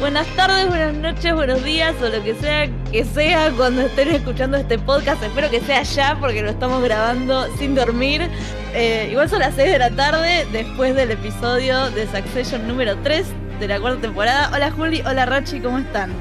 [0.00, 4.56] Buenas tardes, buenas noches, buenos días o lo que sea que sea cuando estén escuchando
[4.56, 5.22] este podcast.
[5.22, 8.26] Espero que sea ya porque lo estamos grabando sin dormir.
[8.72, 13.26] Eh, igual son las 6 de la tarde después del episodio de Succession número 3
[13.60, 14.50] de la cuarta temporada.
[14.54, 16.12] Hola Juli, hola Rochi, ¿cómo están?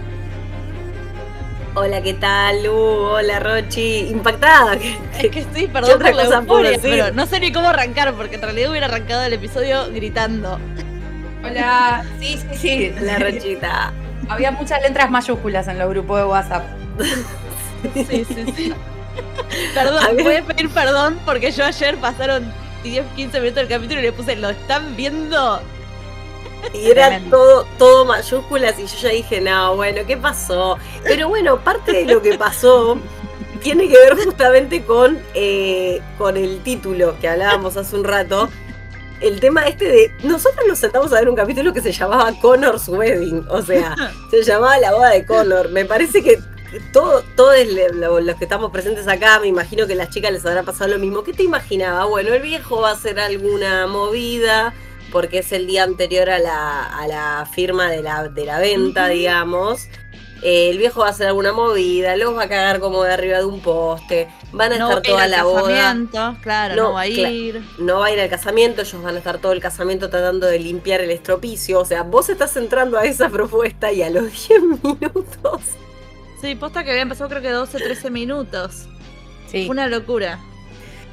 [1.75, 2.73] Hola, ¿qué tal, Lu?
[2.73, 4.09] Hola, Rochi.
[4.09, 4.73] Impactada.
[5.19, 8.41] Es que estoy, perdón por la euforia, pero no sé ni cómo arrancar porque en
[8.41, 10.59] realidad hubiera arrancado el episodio gritando.
[11.43, 12.93] Hola, sí, sí, sí.
[13.01, 13.93] La Rochita.
[14.27, 16.63] Había muchas letras mayúsculas en los grupos de WhatsApp.
[17.93, 18.73] Sí, sí, sí.
[19.73, 22.51] Perdón, voy a pedir perdón porque yo ayer pasaron
[22.83, 25.61] 10, 15 minutos del capítulo y le puse, ¿lo están viendo?
[26.73, 30.77] Y era todo, todo mayúsculas y yo ya dije, no, bueno, ¿qué pasó?
[31.03, 32.99] Pero bueno, parte de lo que pasó
[33.61, 38.49] tiene que ver justamente con, eh, con el título que hablábamos hace un rato,
[39.21, 40.11] el tema este de.
[40.23, 43.45] Nosotros nos sentamos a ver un capítulo que se llamaba Connor's Wedding.
[43.49, 43.95] O sea,
[44.31, 45.69] se llamaba La boda de Connor.
[45.69, 46.39] Me parece que
[46.91, 47.55] todo, todos
[48.23, 50.99] los que estamos presentes acá, me imagino que a las chicas les habrá pasado lo
[50.99, 51.23] mismo.
[51.23, 52.05] ¿Qué te imaginaba?
[52.05, 54.73] Bueno, el viejo va a hacer alguna movida
[55.11, 59.07] porque es el día anterior a la, a la firma de la, de la venta,
[59.07, 59.87] digamos.
[60.41, 63.39] Eh, el viejo va a hacer alguna movida, los va a cagar como de arriba
[63.39, 65.97] de un poste, van a estar toda la boda.
[66.41, 67.61] Claro, no, va a ir.
[67.77, 70.59] No va a ir al casamiento, ellos van a estar todo el casamiento tratando de
[70.59, 71.79] limpiar el estropicio.
[71.79, 75.61] O sea, vos estás entrando a esa propuesta y a los 10 minutos.
[76.41, 78.87] Sí, posta que había empezado creo que 12, 13 minutos.
[79.47, 79.67] Sí.
[79.69, 80.39] Una locura.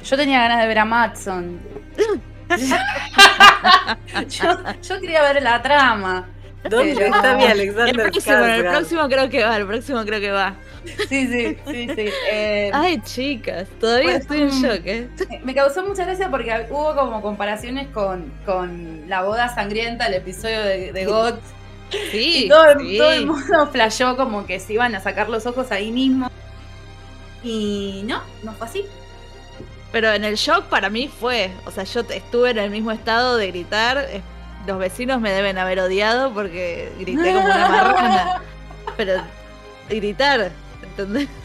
[0.05, 1.59] Yo tenía ganas de ver a Matson.
[4.81, 6.29] yo quería ver la trama.
[6.69, 7.95] ¿Dónde está mi Alexander?
[7.95, 10.55] El próximo, el próximo creo que va, el próximo creo que va.
[11.09, 12.09] Sí, sí, sí, sí.
[12.31, 15.09] Eh, Ay, chicas, todavía pues, estoy en mm, shock, ¿eh?
[15.43, 20.61] Me causó mucha gracia porque hubo como comparaciones con, con La boda sangrienta, el episodio
[20.61, 21.35] de, de God.
[22.11, 22.63] Sí, todo,
[22.97, 26.29] todo, el mundo flasheó como que se iban a sacar los ojos ahí mismo.
[27.43, 28.85] Y no, no fue así.
[29.91, 33.37] Pero en el shock para mí fue, o sea, yo estuve en el mismo estado
[33.37, 34.05] de gritar,
[34.67, 38.41] los vecinos me deben haber odiado porque grité como una marrana.
[38.97, 39.23] Pero
[39.89, 40.51] gritar,
[40.83, 41.29] ¿entendés?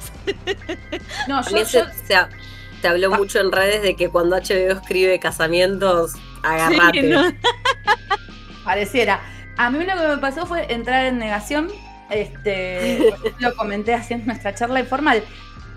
[1.27, 3.17] No, yo, se, habló ah.
[3.17, 6.13] mucho en redes de que cuando HBO escribe casamientos,
[6.45, 7.35] agarrate.
[8.65, 9.21] Pareciera.
[9.57, 11.69] A mí lo que me pasó fue entrar en negación.
[12.11, 15.25] Este, lo comenté así en nuestra charla informal.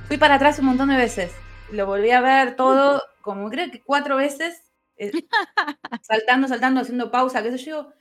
[0.08, 1.32] Fui para atrás un montón de veces.
[1.72, 4.65] Lo volví a ver todo, como creo que cuatro veces
[4.98, 5.12] eh,
[6.02, 7.92] saltando, saltando, haciendo pausa, qué sé yo.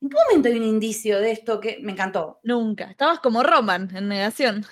[0.00, 2.40] ¿En qué momento hay un indicio de esto que me encantó?
[2.42, 2.90] Nunca.
[2.90, 4.66] Estabas como Roman en negación.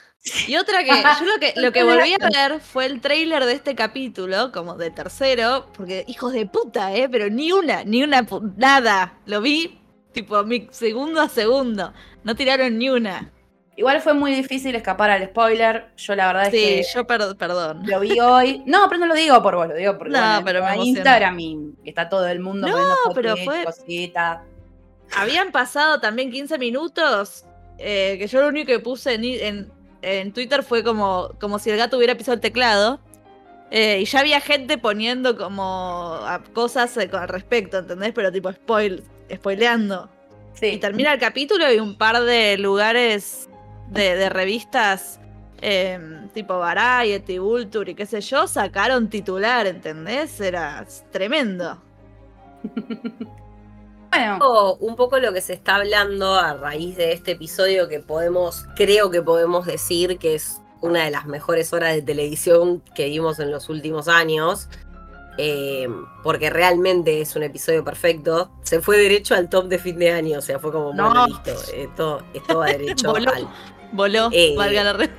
[0.48, 3.52] Y otra que yo lo que, lo que volví a ver fue el trailer de
[3.52, 7.08] este capítulo, como de tercero, porque hijos de puta, ¿eh?
[7.08, 8.26] Pero ni una, ni una,
[8.56, 9.18] nada.
[9.26, 9.80] Lo vi
[10.12, 11.92] tipo segundo a segundo.
[12.24, 13.32] No tiraron ni una.
[13.80, 15.86] Igual fue muy difícil escapar al spoiler.
[15.96, 16.84] Yo la verdad es que.
[16.84, 17.80] Sí, yo perdón.
[17.86, 18.62] Lo vi hoy.
[18.66, 21.72] No, pero no lo digo por vos, lo digo porque no, pero en Instagram y
[21.86, 23.64] está todo el mundo no, pero fue...
[23.64, 24.40] cositas.
[25.16, 27.46] Habían pasado también 15 minutos.
[27.78, 31.78] Eh, que yo lo único que puse en, en, Twitter fue como, como si el
[31.78, 33.00] gato hubiera pisado el teclado.
[33.70, 36.20] Eh, y ya había gente poniendo como
[36.52, 38.12] cosas eh, al respecto, ¿entendés?
[38.14, 39.02] Pero tipo spoil,
[39.34, 40.10] spoileando.
[40.52, 40.66] Sí.
[40.66, 43.46] Y termina el capítulo y un par de lugares
[43.90, 45.20] de, revistas
[45.60, 50.40] em, tipo Variety, Vulture y qué sé yo, sacaron titular, ¿entendés?
[50.40, 51.78] Era tremendo.
[54.10, 54.74] Bueno.
[54.80, 59.08] Un poco lo que se está hablando a raíz de este episodio que podemos, creo
[59.08, 63.52] que podemos decir que es una de las mejores horas de televisión que vimos en
[63.52, 64.68] los últimos años.
[65.38, 68.50] Em, porque realmente es un episodio perfecto.
[68.62, 71.26] Se fue derecho al top de fin de año, o sea, fue como, no.
[71.26, 73.48] listo, esto, esto va derecho al,
[73.92, 75.10] Voló, eh, valga la red.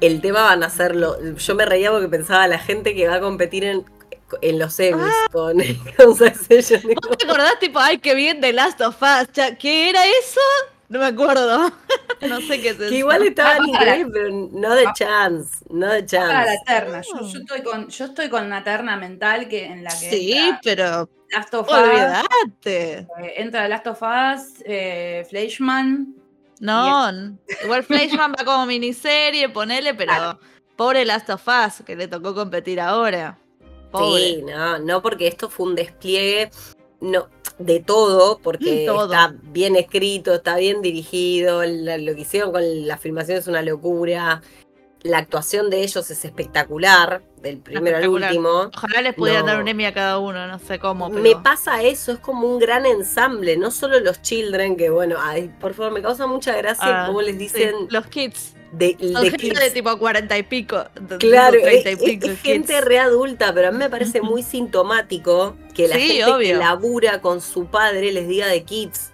[0.00, 1.16] El, tema van a hacerlo.
[1.36, 3.84] Yo me reía porque pensaba la gente que va a competir en,
[4.42, 5.28] en los Emmys ah.
[5.32, 5.58] con,
[5.96, 6.82] con Succession.
[7.06, 9.28] ¿Vos te acordás, tipo, ay, qué bien de Last of Us?
[9.58, 10.40] ¿Qué era eso?
[10.88, 11.70] No me acuerdo.
[12.28, 12.88] no sé qué es eso.
[12.90, 15.64] Que igual estaba en inglés, pero no de chance.
[15.68, 16.32] No de chance.
[16.32, 17.02] Para la terna.
[17.02, 20.10] Yo, estoy con, yo estoy con una terna mental que, en la que.
[20.10, 21.08] Sí, pero.
[21.30, 21.74] Last of Us.
[21.74, 22.98] Olvídate.
[23.00, 23.06] Eh,
[23.36, 26.14] entra Last of Us, eh, Fleischman.
[26.60, 27.10] No,
[27.62, 30.38] igual Flashman va como miniserie, ponele, pero
[30.76, 33.38] pobre Last of Us, que le tocó competir ahora.
[33.96, 36.50] Sí, no, no porque esto fue un despliegue
[37.00, 37.28] no,
[37.58, 43.38] de todo, porque está bien escrito, está bien dirigido, lo que hicieron con la filmación
[43.38, 44.42] es una locura.
[45.02, 48.30] La actuación de ellos es espectacular, del primero al Espectacular.
[48.32, 48.70] último.
[48.76, 49.52] Ojalá les pudieran No.
[49.52, 51.08] dar un Emmy a cada uno, no sé cómo.
[51.08, 51.22] Pero...
[51.22, 55.52] Me pasa eso, es como un gran ensamble, no solo los children, que bueno, ay,
[55.60, 58.54] por favor, me causa mucha gracia Ah, cómo les sí, dicen los kids.
[58.72, 59.60] de, de kids.
[59.60, 60.84] de tipo cuarenta y pico.
[61.00, 62.84] de Claro, es, 30 y es- pico, es gente kids.
[62.84, 64.42] re adulta, pero a mí me parece muy
[64.88, 66.54] sintomático que la Sí, gente obvio.
[66.54, 69.12] que labura con su padre les diga de kids.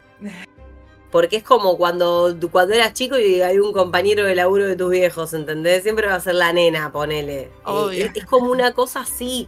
[1.15, 4.91] Porque es como cuando, cuando eras chico y hay un compañero de laburo de tus
[4.91, 5.85] viejos, ¿entendés?
[5.85, 7.53] Siempre va a ser la nena, ponele.
[7.63, 8.07] Obvio.
[8.07, 9.47] es, es como una cosa así.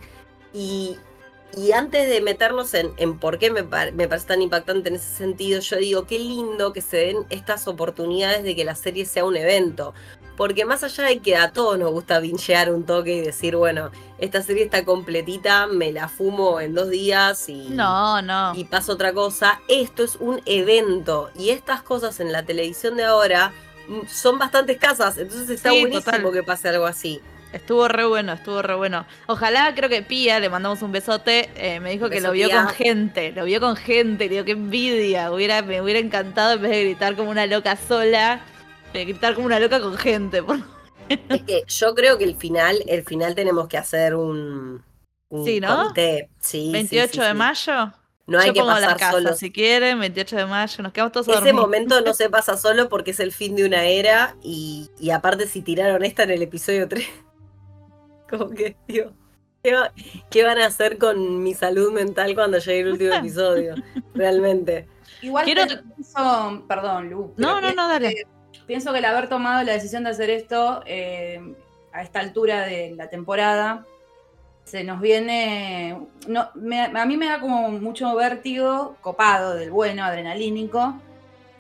[0.54, 0.96] Y,
[1.56, 4.94] y antes de meternos en, en por qué me, par- me parece tan impactante en
[4.94, 9.04] ese sentido, yo digo, qué lindo que se den estas oportunidades de que la serie
[9.04, 9.92] sea un evento.
[10.36, 13.90] Porque más allá de que a todos nos gusta vinchear un toque y decir, bueno,
[14.18, 18.54] esta serie está completita, me la fumo en dos días y, No, no.
[18.54, 21.30] y pasa otra cosa, esto es un evento.
[21.38, 23.52] Y estas cosas en la televisión de ahora
[23.88, 26.32] mm, son bastante escasas, entonces está Sí, buenísimo total.
[26.32, 27.20] que pase algo así.
[27.52, 29.06] Estuvo re bueno, estuvo re bueno.
[29.28, 32.48] Ojalá, creo que Pía, le mandamos un besote, eh, me dijo que Beso, lo vio
[32.48, 32.64] Pía.
[32.64, 36.62] con gente, lo vio con gente, le digo, qué envidia, hubiera, me hubiera encantado en
[36.62, 38.40] vez de gritar como una loca sola,
[38.92, 40.42] de gritar como una loca con gente.
[40.42, 40.58] por-
[41.08, 44.82] Es que yo creo que el final, el final tenemos que hacer un,
[45.28, 45.76] un Sí, ¿no?
[45.84, 46.30] comité.
[46.40, 47.34] Sí, sí, 28 sí, de sí.
[47.34, 47.92] mayo.
[48.28, 49.38] No hay Yo que pongo pasar casas, solos.
[49.38, 52.88] si quieren, 28 de mayo, nos quedamos todos a Ese momento no se pasa solo
[52.88, 56.42] porque es el fin de una era y, y aparte si tiraron esta en el
[56.42, 57.06] episodio 3,
[58.28, 59.92] como que, ¿qué, va-
[60.28, 63.76] qué van a hacer con mi salud mental cuando llegue el último episodio?
[64.12, 64.88] Realmente.
[65.22, 65.62] Igual Quiero-
[65.94, 67.32] pienso, perdón, Lu.
[67.36, 68.26] No, no, no, dale.
[68.66, 71.40] Pienso que el haber tomado la decisión de hacer esto eh,
[71.92, 73.84] a esta altura de la temporada
[74.64, 75.96] se nos viene.
[76.26, 80.94] No, me- a mí me da como mucho vértigo, copado, del bueno, adrenalínico,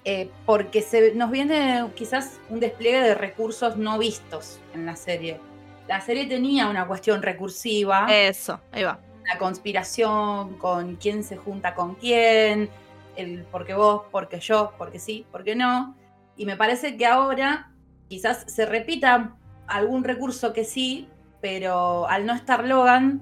[0.04, 5.40] eh, porque se nos viene quizás un despliegue de recursos no vistos en la serie.
[5.86, 8.98] La serie tenía una cuestión recursiva Eso, ahí va.
[9.24, 12.68] la conspiración, con quién se junta con quién,
[13.14, 15.94] el porque vos, porque yo, porque sí, porque no.
[16.36, 17.70] Y me parece que ahora
[18.08, 19.36] quizás se repita
[19.66, 21.08] algún recurso que sí,
[21.40, 23.20] pero al no estar Logan,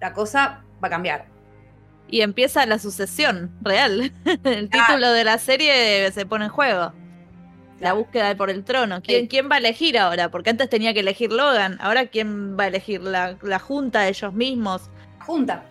[0.00, 1.26] la cosa va a cambiar.
[2.08, 4.12] Y empieza la sucesión real.
[4.44, 6.92] El título de la serie se pone en juego.
[7.80, 9.02] La búsqueda por el trono.
[9.02, 9.28] ¿Quién, Sí.
[9.28, 10.30] ¿Quién va a elegir ahora?
[10.30, 11.78] Porque antes tenía que elegir Logan.
[11.80, 13.00] Ahora, ¿quién va a elegir?
[13.02, 14.88] ¿La, la junta, ellos mismos?
[15.18, 15.64] Junta.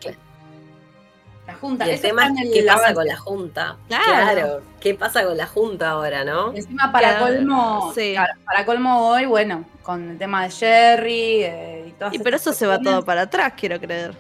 [1.48, 1.86] La Junta.
[1.86, 2.94] Y el Eso tema es el qué pasa avance.
[2.96, 3.78] con la Junta.
[3.88, 4.62] Claro.
[4.80, 6.54] ¿Qué pasa con la Junta ahora, no?
[6.54, 8.14] Encima para Claro, colmo, sí.
[8.14, 12.36] claro, para colmo hoy, bueno, con el tema de Jerry eh, y todas Y pero
[12.38, 14.14] eso se va todo para atrás, quiero creer.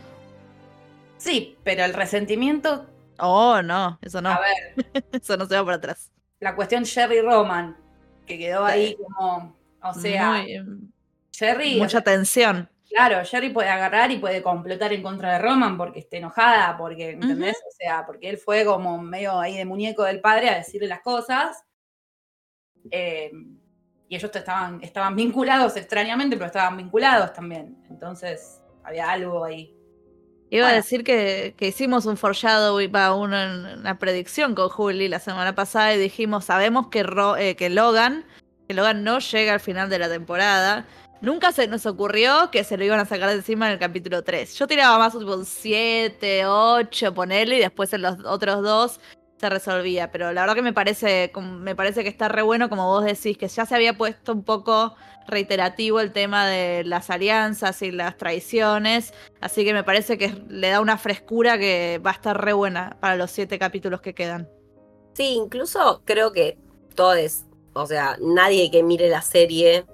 [1.17, 2.85] Sí, pero el resentimiento,
[3.23, 4.29] Oh, no, eso no.
[4.29, 6.09] a ver, Eso no se va para atrás.
[6.39, 7.77] la cuestión Jerry Roman,
[8.25, 10.89] que quedó ahí como, o sea, Muy-
[11.31, 12.67] Jerry, mucha tensión.
[12.91, 17.11] Claro, Jerry puede agarrar y puede complotar en contra de Roman porque esté enojada, porque,
[17.11, 17.57] ¿entendés?
[17.67, 21.01] O sea, porque él fue como medio ahí de muñeco del padre a decirle las
[21.01, 21.63] cosas.
[22.89, 23.31] Eh,
[24.09, 27.77] y ellos estaban, estaban vinculados extrañamente, pero estaban vinculados también.
[27.89, 29.75] Entonces, había algo ahí.
[30.49, 35.19] Iba a decir que, que hicimos un foreshadow, iba una, una predicción con Juli la
[35.19, 38.25] semana pasada y dijimos, sabemos que, Ro- eh, que Logan,
[38.67, 40.85] que Logan no llega al final de la temporada.
[41.21, 44.23] Nunca se nos ocurrió que se lo iban a sacar de encima en el capítulo
[44.23, 44.55] 3.
[44.55, 48.99] Yo tiraba más un 7, 8, ponerle, y después en los otros dos
[49.37, 50.11] se resolvía.
[50.11, 53.37] Pero la verdad que me parece, me parece que está re bueno, como vos decís,
[53.37, 54.95] que ya se había puesto un poco
[55.27, 59.13] reiterativo el tema de las alianzas y las traiciones.
[59.41, 62.97] Así que me parece que le da una frescura que va a estar re buena
[62.99, 64.49] para los siete capítulos que quedan.
[65.13, 66.57] Sí, incluso creo que
[66.95, 69.85] todos, o sea, nadie que mire la serie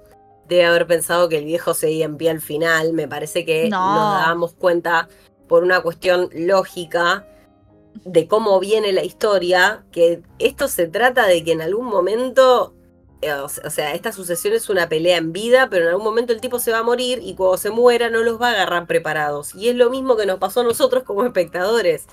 [0.48, 2.94] debe haber pensado que el viejo seguía en pie al final.
[2.94, 3.80] Me parece que No.
[3.96, 5.08] nos dábamos cuenta
[5.48, 7.26] por una cuestión lógica
[8.06, 12.74] de cómo viene la historia, que esto se trata de que en algún momento,
[13.44, 16.34] o se- o sea, esta sucesión es una pelea en vida, pero en algún momento
[16.34, 18.88] el tipo se va a morir y cuando se muera no los va a agarrar
[18.88, 19.56] preparados.
[19.56, 22.06] Y es lo mismo que nos pasó a nosotros como espectadores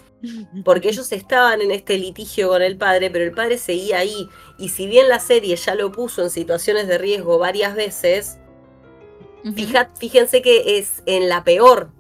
[0.65, 4.29] porque ellos estaban en este litigio con el padre, pero el padre seguía ahí.
[4.59, 8.39] Y si bien la serie ya lo puso en situaciones de riesgo varias veces,
[9.99, 11.91] fíjense que es en la peor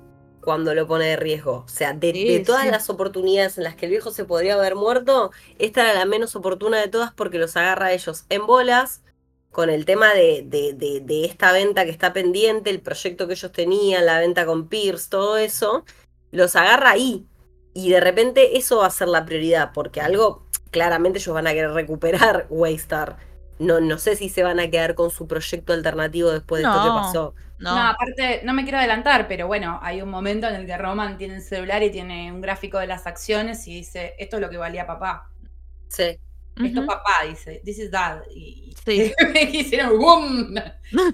[0.45, 1.65] cuando lo pone de riesgo.
[1.67, 2.71] O sea, de, Sí, de todas sí.
[2.71, 6.37] las oportunidades en las que el viejo se podría haber muerto, esta era la menos
[6.37, 9.03] oportuna de todas porque los agarra a ellos en bolas
[9.51, 13.35] con el tema de, de, de- de esta venta que está pendiente, el proyecto que
[13.35, 15.85] ellos tenían, la venta con Pierce, todo eso,
[16.33, 17.27] los agarra ahí.
[17.73, 21.53] Y de repente eso va a ser la prioridad, porque algo, claramente ellos van a
[21.53, 23.17] querer recuperar Waystar.
[23.59, 26.81] No, no sé si se van a quedar con su proyecto alternativo después de esto
[26.83, 26.95] que No.
[26.97, 27.35] pasó.
[27.59, 30.77] No, No, aparte, no me quiero adelantar, pero bueno, hay un momento en el que
[30.77, 34.43] Roman tiene el celular y tiene un gráfico de las acciones y dice, esto es
[34.43, 35.31] lo que valía papá.
[35.89, 36.03] Sí.
[36.57, 36.87] Esto es Ujú.
[36.87, 38.23] papá, dice, this is dad.
[38.35, 39.13] Y, Sí.
[39.35, 40.55] y hicieron boom.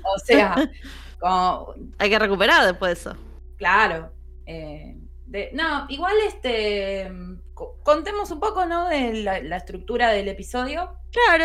[0.05, 0.57] O sea,
[1.21, 3.19] como, hay que recuperar después de eso.
[3.59, 4.13] claro.
[4.47, 7.09] eh, de- no, igual este.
[7.55, 8.89] co- Contemos un poco, ¿no?
[8.89, 10.97] De la, la estructura del episodio.
[11.13, 11.45] Claro.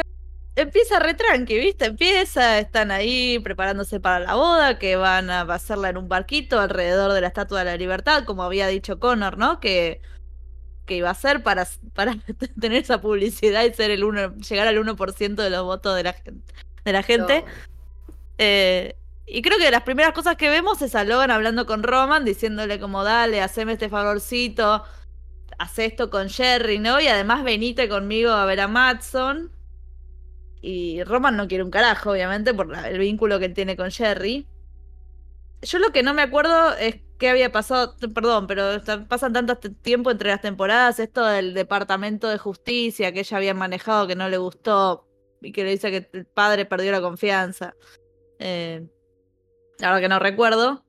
[0.55, 1.85] Empieza re tranqui, ¿viste?
[1.85, 7.11] Empieza, están ahí preparándose para la boda, que van a hacerla en un barquito alrededor
[7.11, 9.59] de la Estatua de la Libertad, como había dicho Connor, ¿no?
[9.59, 10.01] Que,
[10.85, 12.15] que iba a ser para, para
[12.59, 16.13] tener esa publicidad y ser el uno, llegar al 1% de los votos de la
[16.13, 16.53] gente.
[16.85, 17.43] De la gente.
[18.37, 18.95] Eh,
[19.25, 22.79] y creo que las primeras cosas que vemos es a Logan hablando con Roman, diciéndole
[22.79, 24.83] como, dale, haceme este favorcito,
[25.57, 27.01] haz esto con Jerry, ¿no?
[27.01, 29.54] Y además venite conmigo a ver a Matson.
[30.67, 34.47] Y Roman no quiere un carajo, obviamente, por el vínculo que tiene con Jerry.
[35.61, 39.69] Yo lo que no me acuerdo es qué había pasado, perdón, pero pasan tanto t-
[39.69, 44.27] tiempo entre las temporadas, esto del departamento de justicia que ella había manejado que no
[44.27, 45.07] le gustó
[45.39, 47.75] y que le dice que el padre perdió la confianza.
[48.39, 48.87] Eh,
[49.77, 50.83] la verdad que no recuerdo.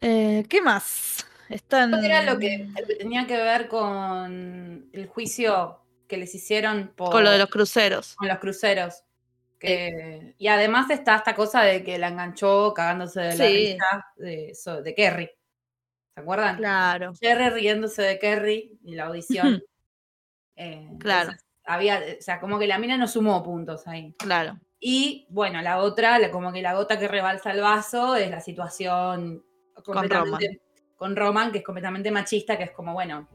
[0.00, 1.26] Eh, ¿Qué más?
[1.50, 1.92] Están...
[2.02, 2.66] Era lo que
[2.98, 5.81] tenía que ver con el juicio
[6.12, 8.14] que les hicieron por, Con lo de los cruceros.
[8.16, 9.02] con los cruceros.
[9.58, 13.54] Que, y además está esta cosa de que la enganchó cagándose de la Sí.
[13.72, 15.30] risa de, so- de Kerry.
[16.14, 16.56] ¿Se acuerdan?
[16.58, 17.12] Claro.
[17.18, 19.62] Jerry riéndose de Kerry en la audición.
[20.56, 21.32] Eh, Claro.
[21.64, 24.14] había, o sea, como que la mina no sumó puntos ahí.
[24.18, 24.60] Claro.
[24.78, 28.40] Y bueno, la otra, la- como que la gota que rebalsa el vaso es la
[28.42, 29.42] situación
[29.82, 30.60] completamente
[30.96, 33.26] con Roman, que es completamente machista, que es como, bueno,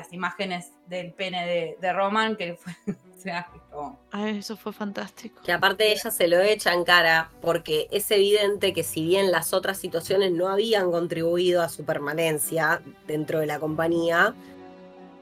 [0.00, 2.72] las imágenes del pene de, de Roman, que fue,
[3.16, 5.40] o sea, es como- Ay, eso fue fantástico.
[5.42, 9.52] Que aparte ella se lo echa en cara porque es evidente que si bien las
[9.52, 14.34] otras situaciones no habían contribuido a su permanencia dentro de la compañía,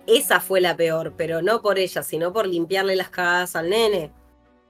[0.06, 4.12] esa fue la peor, pero no por ella, sino por limpiarle las cagadas al nene.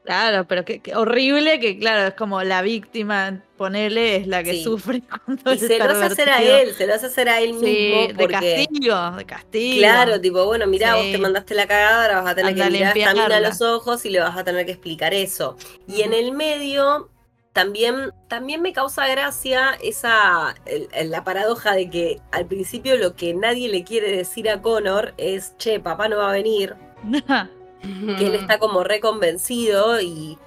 [0.06, 4.52] Claro, pero qué, qué horrible que, claro, es como la víctima, ponele, es la que
[4.52, 4.62] Sí.
[4.64, 7.54] sufre cuando Y se lo hace hacer a él, se lo hace hacer a él
[7.58, 9.76] Sí, mismo de castigo, de castigo.
[9.78, 11.12] Claro, tipo, bueno, mirá, vos Sí.
[11.12, 14.04] te mandaste la cagada, ahora vas a tener Anda que mirar mina a los ojos
[14.06, 15.56] y le vas a tener que explicar eso.
[15.88, 17.10] Y en el medio
[17.52, 23.34] también, también me causa gracia esa el- la paradoja de que al principio lo que
[23.34, 26.76] nadie le quiere decir a Connor es, che, papá no va a venir,
[28.18, 30.38] que él está como reconvencido y...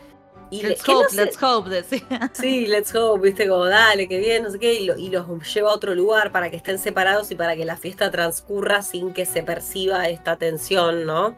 [0.51, 2.31] y le- let's no hope, sé- let's hope, decía.
[2.33, 5.25] Sí, let's go, viste, como dale, que bien, no sé qué, y, lo- y los
[5.53, 9.13] lleva a otro lugar para que estén separados y para que la fiesta transcurra sin
[9.13, 11.35] que se perciba esta tensión, ¿no?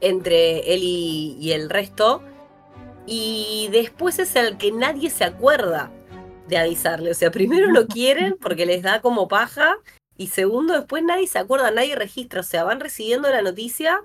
[0.00, 2.22] Entre él y, y el resto.
[3.06, 5.90] Y después es el que nadie se acuerda
[6.48, 7.10] de avisarle.
[7.10, 9.76] O sea, primero lo quieren porque les da como paja.
[10.18, 12.40] Y segundo, después nadie se acuerda, nadie registra.
[12.40, 14.00] O sea, van recibiendo la noticia,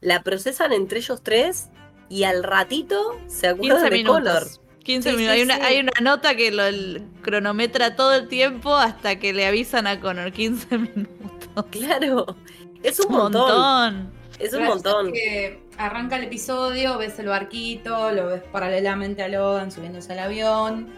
[0.00, 1.68] la procesan entre ellos tres
[2.08, 4.22] y al ratito se acuerdan 15 de Connor.
[4.34, 4.60] minutos.
[4.82, 5.34] 15 Sí, minutos.
[5.34, 5.60] sí, hay, una, sí.
[5.62, 10.00] hay una nota que lo el- cronometra todo el tiempo hasta que le avisan a
[10.00, 10.32] Connor.
[10.32, 11.64] 15 minutos.
[11.70, 12.36] Claro,
[12.82, 13.40] es un montón.
[13.50, 14.12] montón.
[14.38, 15.12] Es un Claro, montón.
[15.12, 20.88] que arranca el episodio, ves el barquito, lo ves paralelamente a Logan subiéndose al avión.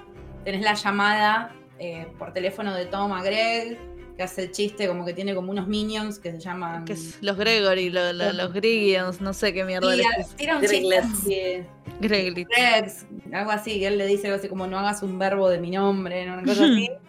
[0.45, 3.79] Tenés la llamada eh, por teléfono de Tom a Greg,
[4.17, 6.85] que hace el chiste como que tiene como unos minions que se llaman.
[6.85, 10.01] Que es los Gregory, lo- lo- los Grigions, no sé qué mierda y
[10.37, 11.67] tira un chiste
[12.01, 12.49] Greglets.
[12.51, 15.59] Gregs, algo así, que él le dice algo así como no hagas un verbo de
[15.59, 16.35] mi nombre, ¿no?
[16.35, 16.91] una cosa así.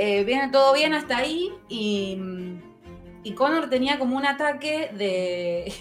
[0.00, 2.16] Eh, viene todo bien hasta ahí y,
[3.24, 5.72] y Connor tenía como un ataque de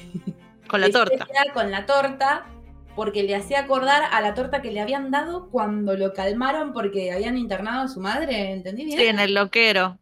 [0.67, 1.27] Con la de torta.
[1.53, 2.48] Con la torta,
[2.97, 7.11] porque le hacía acordar a la torta que le habían dado cuando lo calmaron porque
[7.11, 8.97] habían internado a su madre, ¿entendí bien?
[8.97, 9.99] Sí, en el loquero.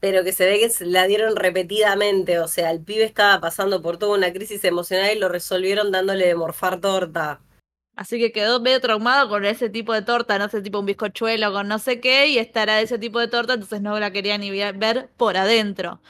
[0.00, 2.38] Pero que se ve que se la dieron repetidamente.
[2.38, 6.26] O sea, el pibe estaba pasando por toda una crisis emocional y lo resolvieron dándole
[6.26, 7.42] de morfar torta.
[7.94, 11.52] Así que quedó medio traumado con ese tipo de torta, no sé, tipo un bizcochuelo
[11.52, 14.10] con no sé qué, y esta era de ese tipo de torta, entonces no la
[14.10, 16.00] quería ni ver por adentro.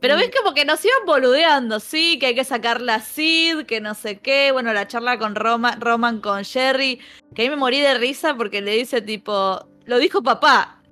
[0.00, 3.80] Pero ves como que nos iban boludeando, sí, que hay que sacar la Sid, que
[3.80, 7.00] no sé qué, bueno, la charla con Roma, Roman con Jerry,
[7.34, 10.82] que ahí me morí de risa porque le dice tipo, lo dijo papá,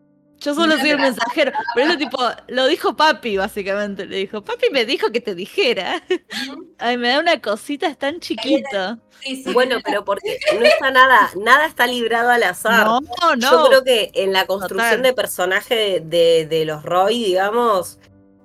[0.41, 4.67] yo solo soy el mensajero, pero eso tipo, lo dijo papi, básicamente, le dijo, papi
[4.71, 6.01] me dijo que te dijera.
[6.79, 8.99] Ay, me da una cosita, es tan chiquito.
[9.21, 9.53] Sí, sí.
[9.53, 12.87] Bueno, pero porque no está nada, nada está librado al azar.
[12.87, 13.37] No, no.
[13.37, 15.03] Yo creo que en la construcción Total.
[15.03, 17.99] de personaje de, de- de los Roy, digamos,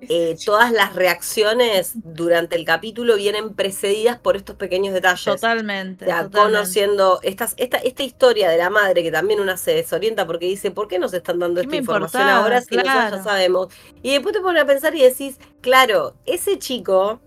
[0.09, 5.23] eh, todas las reacciones durante el capítulo vienen precedidas por estos pequeños detalles.
[5.25, 6.05] Totalmente.
[6.05, 6.37] O sea, totalmente.
[6.39, 10.71] conociendo estas, esta, esta historia de la madre que también una se desorienta porque dice,
[10.71, 12.43] ¿por qué nos están dando ¿Qué esta información importaba?
[12.43, 13.17] ahora si nosotros Claro.
[13.17, 13.67] ya sabemos?
[14.01, 17.21] Y después te pones a pensar y decís, claro, ese chico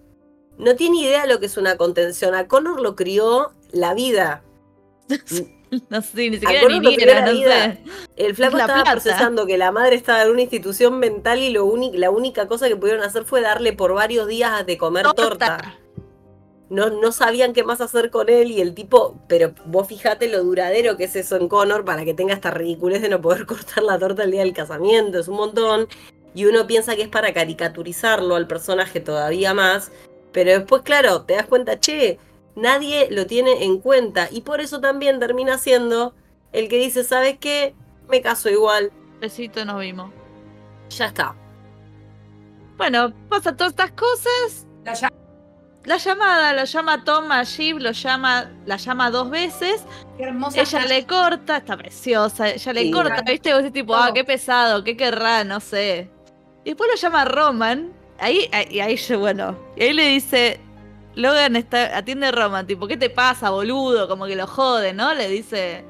[0.59, 2.35] no tiene idea de lo que es una contención.
[2.35, 4.42] A Connor lo crió la vida.
[5.90, 7.73] No sé, ni siquiera ni no vida.
[7.73, 7.78] sé.
[8.16, 8.92] El flaco La estaba plata.
[8.92, 12.76] procesando que la madre estaba en una institución mental y lo la única cosa que
[12.76, 15.78] pudieron hacer fue darle por varios días de comer torta.
[16.68, 20.42] No, no sabían qué más hacer con él y el tipo, pero vos fijate lo
[20.42, 23.85] duradero que es eso en Connor para que tenga esta ridiculez de no poder cortar
[23.85, 25.87] la torta el día del casamiento, es un montón.
[26.35, 29.90] Y uno piensa que es para caricaturizarlo al personaje todavía más,
[30.32, 32.18] pero después, claro, te das cuenta, che,
[32.56, 36.14] nadie lo tiene en cuenta y por eso también termina siendo
[36.52, 37.75] el que dice, ¿sabes qué?
[38.08, 40.10] Me caso igual, Besito, nos vimos.
[40.90, 41.34] ya está.
[42.76, 44.66] Bueno, pasa todas estas cosas.
[44.84, 45.12] La ya-
[45.84, 49.84] La llamada, lo llama Tom a Jeep, lo llama, la llama dos veces.
[50.16, 50.60] Qué hermosa.
[50.60, 52.90] Ella le corta, está preciosa, ella le Sí.
[52.90, 53.52] corta, ¿viste?
[53.52, 56.10] Vos decís tipo, ah, qué pesado, qué querrá, no sé.
[56.64, 60.58] Y después lo llama Roman, ahí, ahí, y ahí yo, bueno, y ahí le dice,
[61.16, 64.06] Logan está, atiende a Roman, tipo, ¿qué te pasa, boludo?
[64.08, 65.12] Como que lo jode, ¿no?
[65.14, 65.82] Le dice,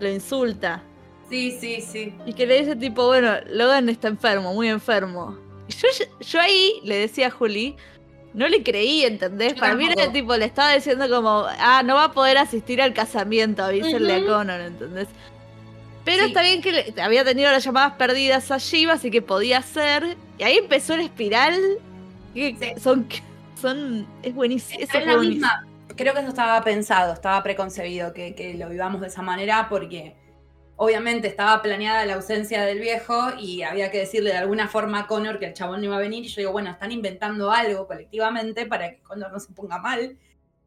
[0.00, 0.82] lo insulta.
[1.28, 2.14] Sí, sí, sí.
[2.26, 5.36] Y que le dice tipo, bueno, Logan está enfermo, muy enfermo.
[5.68, 5.88] Y yo,
[6.20, 7.74] yo ahí le decía a Juli,
[8.34, 9.54] no le creí, ¿entendés?
[9.54, 12.80] Yo Para mí era tipo, le estaba diciendo como, ah, no va a poder asistir
[12.82, 14.30] al casamiento, avísenle Ujú.
[14.30, 15.08] a Connor, ¿entendés?
[16.04, 16.28] Pero Sí.
[16.28, 20.16] está bien que le- había tenido las llamadas perdidas a Shiva, así que podía ser.
[20.38, 21.58] Y ahí empezó la espiral.
[22.34, 22.80] Que Sí.
[22.80, 23.08] son,
[23.56, 24.06] son.
[24.22, 24.80] Es buenísimo.
[25.20, 25.66] Misma.
[25.96, 30.14] Creo que eso estaba pensado, estaba preconcebido que, que lo vivamos de esa manera porque
[30.76, 35.06] obviamente estaba planeada la ausencia del viejo y había que decirle de alguna forma a
[35.06, 37.86] Connor que el chabón no iba a venir y yo digo, bueno, están inventando algo
[37.86, 40.18] colectivamente para que Connor no se ponga mal.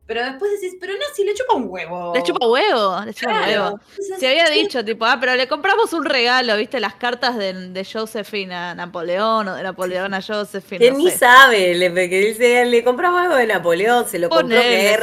[0.09, 2.13] Pero después decís, pero no, si le chupa un huevo.
[2.15, 3.63] Le chupa huevo, le chupa Claro.
[3.75, 3.79] huevo.
[4.17, 6.79] Se había dicho, tipo, ah, pero le compramos un regalo, ¿viste?
[6.79, 10.79] Las cartas de, de Josephine a Napoleón o de Napoleón a Josephine.
[10.84, 11.19] Que no ni sé.
[11.19, 14.97] sabe, le, que dice, le compramos algo de Napoleón, se lo compró que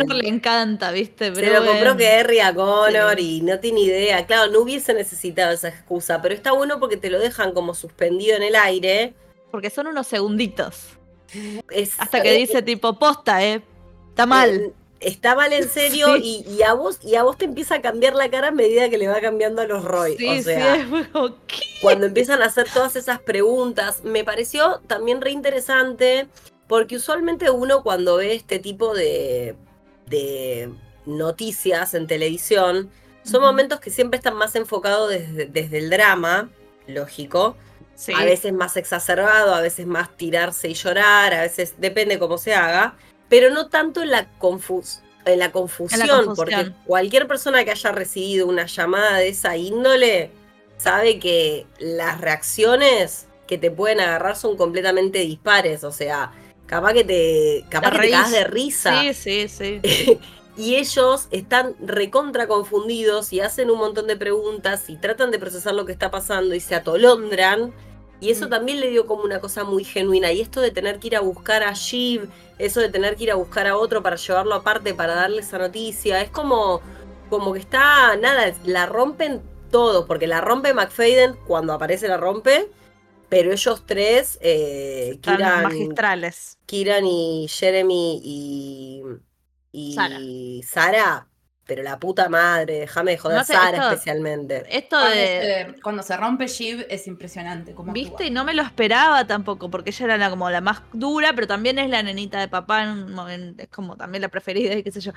[0.00, 1.32] Connor le encanta, ¿viste?
[1.32, 1.96] Se lo compró bueno.
[1.96, 3.36] Kerry a Connor Sí.
[3.36, 4.26] y no tiene idea.
[4.26, 8.36] Claro, no hubiese necesitado esa excusa, pero está bueno porque te lo dejan como suspendido
[8.36, 9.14] en el aire.
[9.52, 10.98] Porque son unos segunditos.
[11.70, 13.62] Es, Hasta que dice, tipo, posta, ¿eh?
[14.10, 14.50] Está mal.
[14.50, 16.44] eh, Está mal en serio Sí.
[16.46, 18.90] y, y a vos y a vos te empieza a cambiar la cara a medida
[18.90, 20.16] que le va cambiando a los Roy.
[20.18, 21.56] Sí, o sea, sí, es como, ¿qué?
[21.80, 26.28] cuando empiezan a hacer todas esas preguntas, me pareció también re interesante,
[26.68, 29.56] porque usualmente uno cuando ve este tipo de,
[30.06, 30.70] de
[31.06, 32.90] noticias en televisión,
[33.22, 36.50] son momentos que siempre están más enfocados desde, desde el drama,
[36.86, 37.56] lógico,
[37.94, 38.12] Sí.
[38.14, 42.54] a veces más exacerbado, a veces más tirarse y llorar, a veces depende cómo se
[42.54, 42.96] haga,
[43.30, 46.36] pero no tanto en la, confus en la confusión, confusión.
[46.36, 50.30] porque cualquier persona que haya recibido una llamada de esa índole
[50.76, 56.32] sabe que las reacciones que te pueden agarrar son completamente dispares, o sea,
[56.66, 59.00] capaz que te, capaz que te cagas de risa.
[59.00, 60.18] Sí, sí, sí.
[60.56, 65.74] Y ellos están recontra confundidos y hacen un montón de preguntas y tratan de procesar
[65.74, 67.72] lo que está pasando y se atolondran.
[68.20, 68.50] Y eso Mm.
[68.50, 70.32] también le dio como una cosa muy genuina.
[70.32, 73.30] Y esto de tener que ir a buscar a Shiv, eso de tener que ir
[73.32, 76.82] a buscar a otro para llevarlo aparte, para darle esa noticia, es como,
[77.30, 82.70] como que está, nada, la rompen todos, porque la rompe McFadden cuando aparece la rompe,
[83.28, 86.58] pero ellos tres, eh, Están Kieran, magistrales.
[86.66, 89.02] Kieran y Jeremy y,
[89.72, 90.30] y Sara.
[90.62, 91.29] Sara,
[91.70, 94.64] pero la puta madre, déjame de joder, No sé, Sara esto- especialmente.
[94.68, 95.66] Esto Cuando, de.
[95.76, 97.74] se, cuando se rompe Shiv es impresionante.
[97.76, 98.26] Como ¿Viste?
[98.26, 101.46] Y no me lo esperaba tampoco, porque ella era la, como la más dura, pero
[101.46, 104.90] también es la nenita de papá, en- en- es como también la preferida y qué
[104.90, 105.12] sé yo.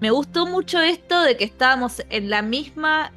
[0.00, 3.12] Me gustó mucho esto de que estábamos en la misma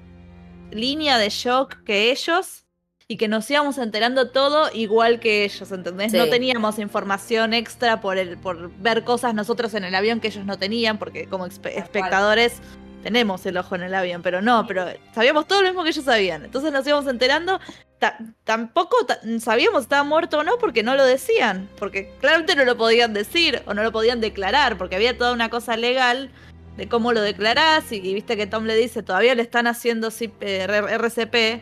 [0.70, 2.65] línea de shock que ellos
[3.08, 6.12] y que nos íbamos enterando todo igual que ellos, ¿entendés?
[6.14, 10.46] No teníamos información extra por, el, por ver cosas nosotros en el avión que ellos
[10.46, 12.62] no tenían, porque como espectadores
[13.04, 16.06] tenemos el ojo en el avión, pero no, pero sabíamos todo lo mismo que ellos
[16.06, 16.46] sabían.
[16.46, 17.60] Entonces nos íbamos enterando
[18.00, 22.56] ta- tampoco ta- sabíamos si estaba muerto o no porque no lo decían, porque claramente
[22.56, 26.32] no lo podían decir o no lo podían declarar, porque había toda una cosa legal
[26.76, 30.10] de cómo lo declarás y, y viste que Tom le dice, todavía le están haciendo
[30.10, 31.62] RCP.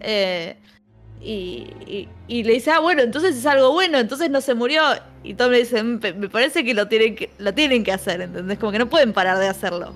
[0.00, 0.56] eh,
[1.20, 4.82] y, y- y le dice, ah, bueno, entonces es algo bueno, entonces no se murió.
[5.22, 8.20] Y Tom le dice, "Mm, me parece que lo tienen que, lo tienen que hacer,
[8.20, 8.58] ¿entendés?
[8.58, 9.94] Como que no pueden parar de hacerlo.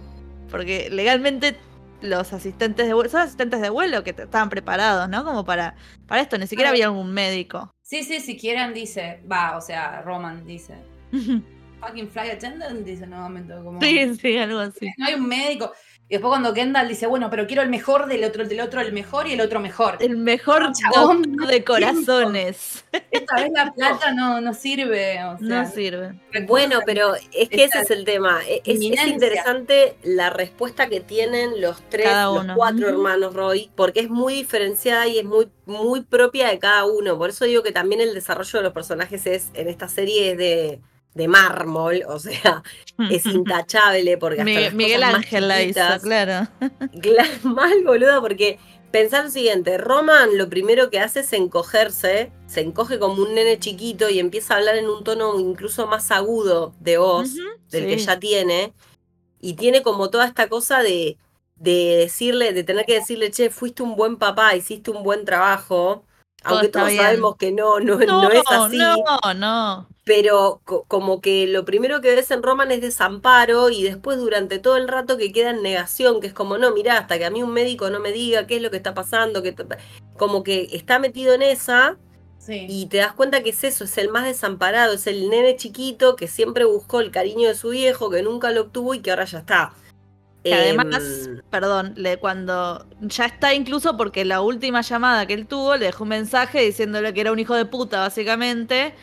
[0.51, 1.57] Porque legalmente
[2.01, 5.25] los asistentes de vuelo, son asistentes de vuelo que estaban preparados, ¿no?
[5.25, 6.75] Como para, para esto, ni siquiera Claro.
[6.77, 7.71] había algún médico.
[7.83, 9.23] Sí, sí, si quieren, dice.
[9.31, 10.75] Va, o sea, Roman dice.
[11.81, 13.55] Fucking fly attendant, dice nuevamente.
[13.55, 14.91] Como, Sí, sí, algo así.
[14.99, 15.73] No hay un médico.
[16.11, 18.93] Y después cuando Kendall dice, bueno, pero quiero el mejor del otro, del otro el
[18.93, 19.97] mejor y el otro mejor.
[20.01, 22.85] El mejor No, chabón, no de corazones.
[23.13, 25.23] Esta vez la plata no, no sirve.
[25.25, 26.21] O sea, No sirve.
[26.49, 28.41] Bueno, pero es que ese es el tema.
[28.49, 34.01] E- Es, es interesante la respuesta que tienen los tres, los cuatro hermanos Roy, porque
[34.01, 37.17] es muy diferenciada y es muy, muy propia de cada uno.
[37.19, 40.39] Por eso digo que también el desarrollo de los personajes es en esta serie es
[40.39, 40.81] de,
[41.15, 42.63] de mármol, o sea,
[43.11, 46.49] es intachable porque hasta Miguel, Ángel la hizo, claro.
[47.43, 48.59] Mal boluda, porque
[48.91, 53.59] pensar lo siguiente, Roman lo primero que hace es encogerse, se encoge como un nene
[53.59, 57.35] chiquito y empieza a hablar en un tono incluso más agudo de voz
[57.71, 58.73] del que ya tiene,
[59.41, 61.17] y tiene como toda esta cosa de,
[61.57, 66.05] de decirle, de tener que decirle, che, fuiste un buen papá, hiciste un buen trabajo,
[66.45, 67.03] aunque todos bien.
[67.03, 68.97] sabemos que no, no, no, No, es así no,
[69.35, 69.89] no.
[70.05, 74.59] pero co- como que lo primero que ves en Roman es desamparo y después durante
[74.59, 77.31] todo el rato que queda en negación, que es como, no, mirá, hasta que a
[77.31, 79.55] mí un médico no me diga qué es lo que está pasando, que
[80.17, 81.97] como que está metido en esa
[82.39, 82.65] Sí.
[82.71, 86.17] y te das cuenta que es eso, es el más desamparado, es el nene chiquito
[86.17, 89.27] que siempre buscó el cariño de su viejo, que nunca lo obtuvo y que ahora
[89.27, 89.75] ya está.
[90.43, 95.47] Que además, Em, perdón, le, cuando ya está incluso porque la última llamada que él
[95.47, 98.95] tuvo le dejó un mensaje diciéndole que era un hijo de puta, básicamente.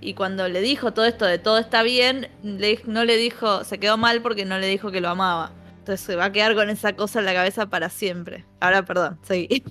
[0.00, 3.78] Y cuando le dijo todo esto de todo está bien, le, no le dijo, se
[3.78, 5.52] quedó mal porque no le dijo que lo amaba.
[5.78, 8.44] Entonces se va a quedar con esa cosa en la cabeza para siempre.
[8.60, 9.62] Ahora, perdón, seguí.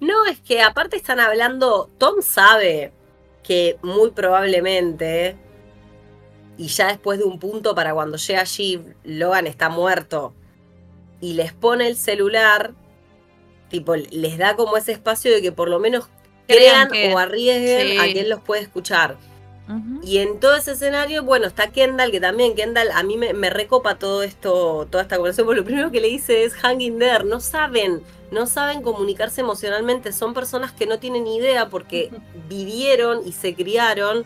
[0.00, 2.92] No, es que aparte están hablando, Tom sabe
[3.42, 5.36] que muy probablemente,
[6.56, 10.34] y ya después de un punto para cuando llega allí, Logan está muerto,
[11.20, 12.72] y les pone el celular,
[13.70, 16.08] tipo, les da como ese espacio de que por lo menos
[16.46, 17.98] Crean que- o arriesguen sí.
[17.98, 19.16] a quien los puede escuchar.
[20.02, 23.50] Y en todo ese escenario, bueno, está Kendall, que también Kendall a mí me, me
[23.50, 27.22] recopa todo esto, toda esta conversación, porque lo primero que le dice es hanging there,
[27.24, 28.00] no saben,
[28.30, 32.08] no saben comunicarse emocionalmente, son personas que no tienen idea porque
[32.48, 34.24] vivieron y se criaron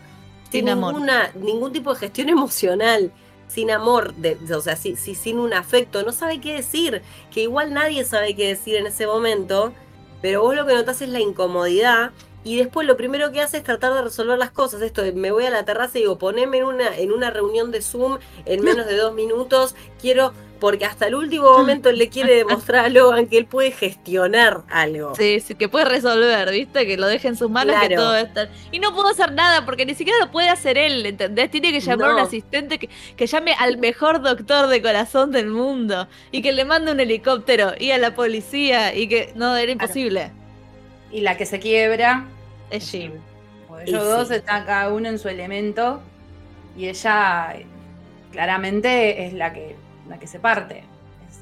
[0.49, 0.93] sin amor.
[0.93, 3.11] ninguna, ningún tipo de gestión emocional,
[3.53, 7.41] sin amor, de, o sea, sí- sí, sin un afecto, no sabe qué decir, que
[7.41, 9.73] igual nadie sabe qué decir en ese momento,
[10.21, 12.11] pero vos lo que notás es la incomodidad
[12.43, 14.81] y después lo primero que hace es tratar de resolver las cosas.
[14.81, 17.71] Esto de me voy a la terraza y digo, poneme en una, en una reunión
[17.71, 19.75] de Zoom en menos de dos minutos.
[20.01, 20.33] Quiero,
[20.63, 24.61] porque hasta el último momento él le quiere demostrar a Logan que él puede gestionar
[24.69, 25.13] algo.
[25.13, 26.87] Sí, sí, que puede resolver, ¿viste?
[26.87, 28.01] Que lo deje en sus manos, que Claro.
[28.01, 28.47] todo está.
[28.71, 31.51] Y no puedo hacer nada porque ni siquiera lo puede hacer él, ¿entendés?
[31.51, 35.47] Tiene que llamar a un asistente que, que llame al mejor doctor de corazón del
[35.47, 39.33] mundo y que le mande un helicóptero y a la policía y que.
[39.35, 40.31] No, era imposible.
[41.11, 42.23] Y la que se quiebra.
[42.69, 43.11] Es Jim.
[43.67, 44.35] Porque Y ellos dos sí.
[44.35, 45.99] están cada uno en su elemento.
[46.77, 47.65] Y ella eh,
[48.31, 49.82] claramente es la que,
[50.13, 50.79] la que se parte.
[51.27, 51.39] Es-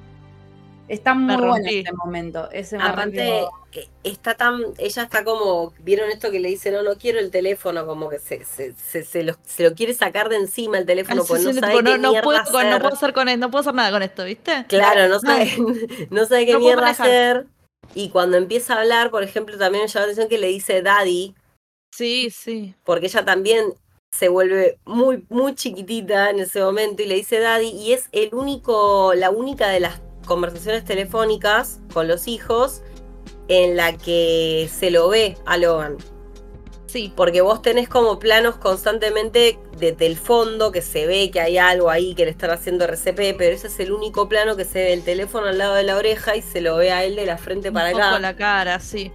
[0.88, 1.80] está muy bueno rompí.
[1.80, 2.50] este momento.
[2.52, 3.44] Ese Aparte,
[4.04, 6.72] está tan, ella está como, ¿vieron esto que le dice?
[6.72, 9.94] No, no quiero el teléfono, como que se, se, se, se lo, se lo quiere
[9.94, 12.44] sacar de encima el teléfono, porque no sí, sabe tipo, qué no, no mierda puedo,
[12.46, 12.82] con- no hacer.
[12.82, 14.66] puedo hacer con esto, no puedo hacer nada con esto, ¿viste?
[14.68, 15.52] Claro, no sabe,
[16.10, 17.46] no sabe qué No mierda hacer.
[17.96, 20.82] Y cuando empieza a hablar, por ejemplo, también me llama la atención que le dice
[20.82, 21.36] daddy,
[21.94, 22.74] Sí, sí.
[22.86, 23.74] porque ella también
[24.12, 28.34] se vuelve muy, muy chiquitita en ese momento y le dice daddy, y es el
[28.34, 32.82] único, la única de las conversaciones telefónicas con los hijos
[33.47, 35.97] en la que se lo ve a Logan.
[36.88, 37.13] Sí.
[37.15, 41.89] Porque vos tenés como planos constantemente desde el fondo que se ve que hay algo
[41.89, 44.93] ahí que le están haciendo RCP, pero ese es el único plano que se ve
[44.93, 47.38] el teléfono al lado de la oreja y se lo ve a él de la
[47.38, 48.19] frente Un para poco acá.
[48.19, 49.12] la cara, sí.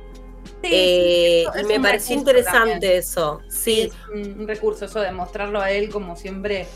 [0.68, 2.82] Sí, Eh, eso y es me pareció interesante también.
[2.90, 3.44] eso.
[3.48, 6.74] Sí, Sí, es un recurso eso de mostrarlo a él como siempre.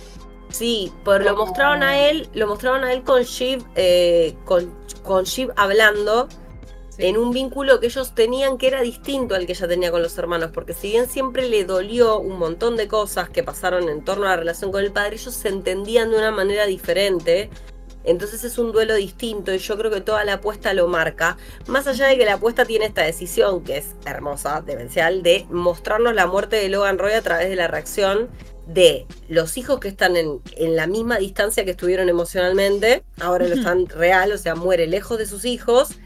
[0.49, 5.25] sí, pero lo mostraron a él, lo mostraron a él con Shiv, eh, con, con
[5.25, 6.29] Shiv hablando
[6.99, 10.17] en un vínculo que ellos tenían que era distinto al que ella tenía con los
[10.19, 14.27] hermanos, porque si bien siempre le dolió un montón de cosas que pasaron en torno
[14.27, 17.51] a la relación con el padre, ellos se entendían de una manera diferente.
[18.05, 21.37] Entonces es un duelo distinto y yo creo que toda la apuesta lo marca.
[21.67, 26.15] Más allá de que la apuesta tiene esta decisión, que es hermosa, demencial, de mostrarnos
[26.15, 28.29] la muerte de Logan Roy a través de la reacción
[28.67, 33.55] de los hijos que están en, en la misma distancia que estuvieron emocionalmente, ahora lo
[33.57, 35.97] están real, o sea, muere lejos de sus hijos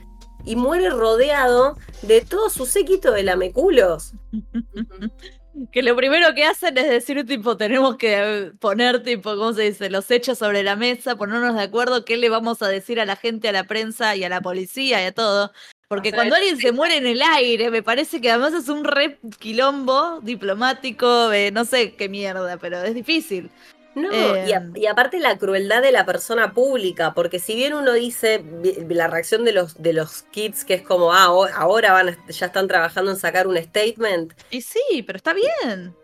[0.44, 4.12] y muere rodeado de todo su séquito de lameculos.
[5.71, 9.88] Que lo primero que hacen es decir, tipo, tenemos que poner, tipo, ¿cómo se dice?
[9.88, 13.14] Los hechos sobre la mesa, ponernos de acuerdo qué le vamos a decir a la
[13.14, 15.53] gente, a la prensa y a la policía y a todo.
[15.87, 18.69] Porque O sea, cuando alguien se muere en el aire, me parece que además es
[18.69, 23.51] un re quilombo diplomático, de no sé qué mierda, pero es difícil.
[23.94, 27.74] No, Eh, y, a- y aparte la crueldad de la persona pública, porque si bien
[27.74, 28.44] uno dice
[28.88, 32.46] la reacción de los, de los kids, que es como, ah, ahora van a- ya
[32.46, 35.94] están trabajando en sacar un statement, Y sí, pero está bien.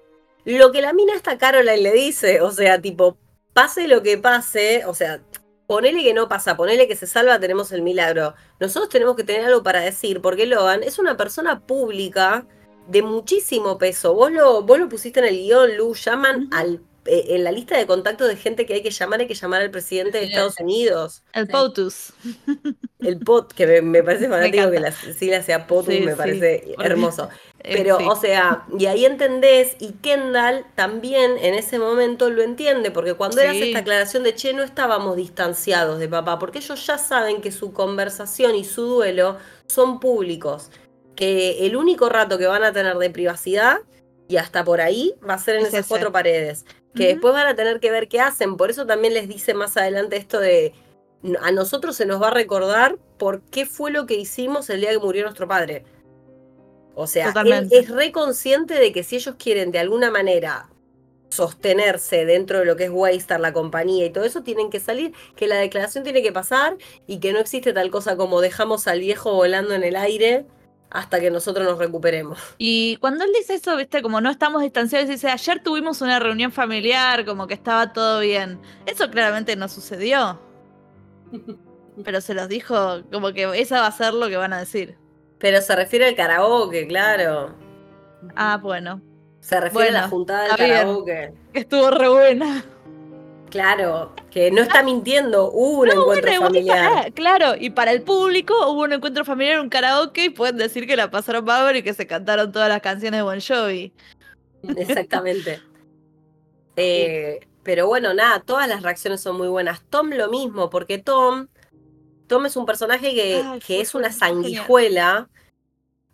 [0.45, 3.19] lo que la mina esta Caroline le dice, o sea, tipo,
[3.53, 5.21] pase lo que pase, o sea,
[5.67, 8.35] ponele que no pasa, ponele que se salva, tenemos el milagro.
[8.61, 12.47] Nosotros tenemos que tener algo para decir, porque Logan es una persona pública
[12.89, 14.15] de muchísimo peso.
[14.15, 16.81] Vos lo, vos lo pusiste en el guion, Lu, llaman al,
[17.35, 19.71] en la lista de contactos de gente que hay que llamar, hay que llamar al
[19.71, 21.23] presidente de Estados Unidos.
[21.33, 21.53] El Sí.
[21.53, 22.13] POTUS.
[23.01, 24.81] El POT, que me, me parece fanático que encanta.
[25.07, 27.29] la sigla sea POTUS, Sí, me parece hermoso.
[27.63, 28.05] Eh, Pero, sí.
[28.09, 33.41] o sea, y ahí entendés, y Kendall también en ese momento lo entiende, porque cuando
[33.41, 33.69] él hace Sí.
[33.69, 37.73] esta aclaración de che, no estábamos distanciados de papá, porque ellos ya saben que su
[37.73, 40.71] conversación y su duelo son públicos,
[41.17, 43.79] que el único rato que van a tener de privacidad,
[44.31, 46.65] y hasta por ahí, va a ser en Es esas cuatro paredes,
[46.95, 49.77] que después van a tener que ver qué hacen, por eso también les dice más
[49.77, 50.73] adelante esto de,
[51.43, 54.91] a nosotros se nos va a recordar por qué fue lo que hicimos el día
[54.91, 55.85] que murió nuestro padre.
[56.95, 60.71] O sea, él es re consciente de que si ellos quieren de alguna manera
[61.31, 65.13] sostenerse dentro de lo que es Waystar, la compañía y todo eso, tienen que salir,
[65.35, 66.77] que la declaración tiene que pasar
[67.09, 70.47] y que no existe tal cosa como dejamos al viejo volando en el aire
[70.91, 72.39] hasta que nosotros nos recuperemos.
[72.59, 76.53] Y cuando él dice eso, viste, como no estamos distanciados, dice, ayer tuvimos una reunión
[76.53, 78.61] familiar, como que estaba todo bien.
[78.87, 80.41] Eso claramente no sucedió.
[82.05, 84.97] Pero se los dijo, como que esa va a ser lo que van a decir.
[85.39, 87.55] Pero se refiere al karaoke, claro.
[88.35, 89.01] Ah, bueno.
[89.41, 91.33] Se refiere a la juntada del karaoke.
[91.53, 92.65] Estuvo re buena.
[93.49, 96.93] Claro, que no está mintiendo, hubo un No, encuentro bueno, familiar.
[96.93, 100.87] para- claro, y para el público hubo un encuentro familiar, un karaoke, y pueden decir
[100.87, 103.93] que la pasaron bárbaro y que se cantaron todas las canciones de Bon Jovi.
[104.77, 105.61] Exactamente.
[106.77, 109.83] Eh, pero bueno, nada, todas las reacciones son muy buenas.
[109.91, 111.49] Tom lo mismo, porque Tom,
[112.27, 114.29] Tom es un personaje que, Ay, que es una genial.
[114.31, 115.29] sanguijuela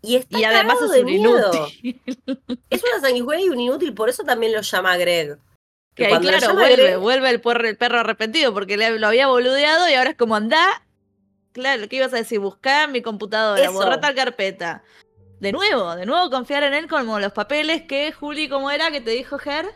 [0.03, 1.51] y está Y además es de un miedo.
[1.53, 2.01] inútil.
[2.71, 5.39] Es una sanguijuela y un inútil, por eso también lo llama Greg.
[5.97, 9.89] Que ahí, claro, vuelve, vuelve el, puer- el perro arrepentido porque le- lo había boludeado
[9.89, 10.83] y ahora es como anda.
[11.53, 12.39] Claro, ¿qué ibas a decir?
[12.39, 13.73] Buscá en mi computadora, Eso.
[13.73, 14.83] borra tal carpeta.
[15.41, 19.01] De nuevo, de nuevo confiar en él como los papeles que Juli, ¿cómo era que
[19.01, 19.67] te dijo Ger?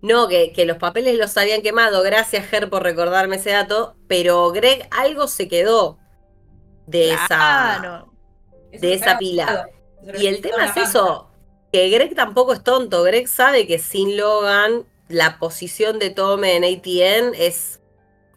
[0.00, 2.02] No, que, que los papeles los habían quemado.
[2.02, 3.96] Gracias, Ger, por recordarme ese dato.
[4.06, 5.98] Pero Greg algo se quedó
[6.86, 8.04] de esa.
[8.70, 9.68] De esa pila.
[10.18, 11.30] Y el tema es eso,
[11.72, 13.02] que Greg tampoco es tonto.
[13.02, 17.80] Greg sabe que sin Logan la posición de Tom en ATN es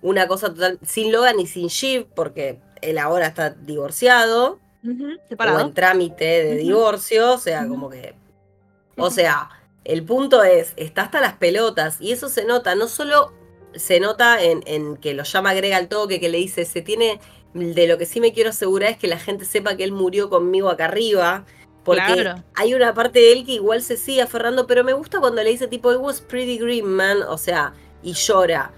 [0.02, 0.80] una cosa total.
[0.84, 5.60] Sin Logan y sin Shiv, porque él ahora está divorciado Ujú, o Separado.
[5.60, 8.16] en trámite de divorcio, o sea, como que...
[8.98, 9.50] O sea,
[9.86, 13.34] el punto es, está hasta las pelotas y eso se nota, no solo
[13.74, 17.20] se nota en, en que lo llama Greg al toque, que le dice, se tiene,
[17.54, 20.30] de lo que sí me quiero asegurar es que la gente sepa que él murió
[20.30, 21.46] conmigo acá arriba,
[21.98, 22.44] porque Claro.
[22.56, 25.50] hay una parte de él que igual se sigue aferrando, pero me gusta cuando le
[25.50, 27.74] dice tipo, it was pretty green, man, o sea,
[28.04, 28.72] y llora.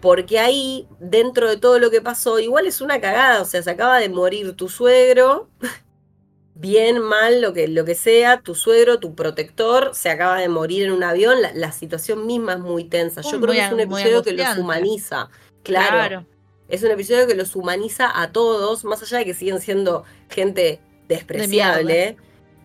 [0.00, 3.70] Porque ahí, dentro de todo lo que pasó, igual es una cagada, o sea, se
[3.70, 5.48] acaba de morir tu suegro,
[6.54, 10.84] bien, mal, lo que, lo que sea, tu suegro, tu protector, se acaba de morir
[10.84, 13.20] en un avión, la, la situación misma es muy tensa.
[13.22, 15.28] Yo Muy creo que es un episodio que los humaniza,
[15.62, 16.26] claro,
[16.68, 20.80] Es un episodio que los humaniza a todos, más allá de que siguen siendo gente
[21.08, 22.16] despreciable,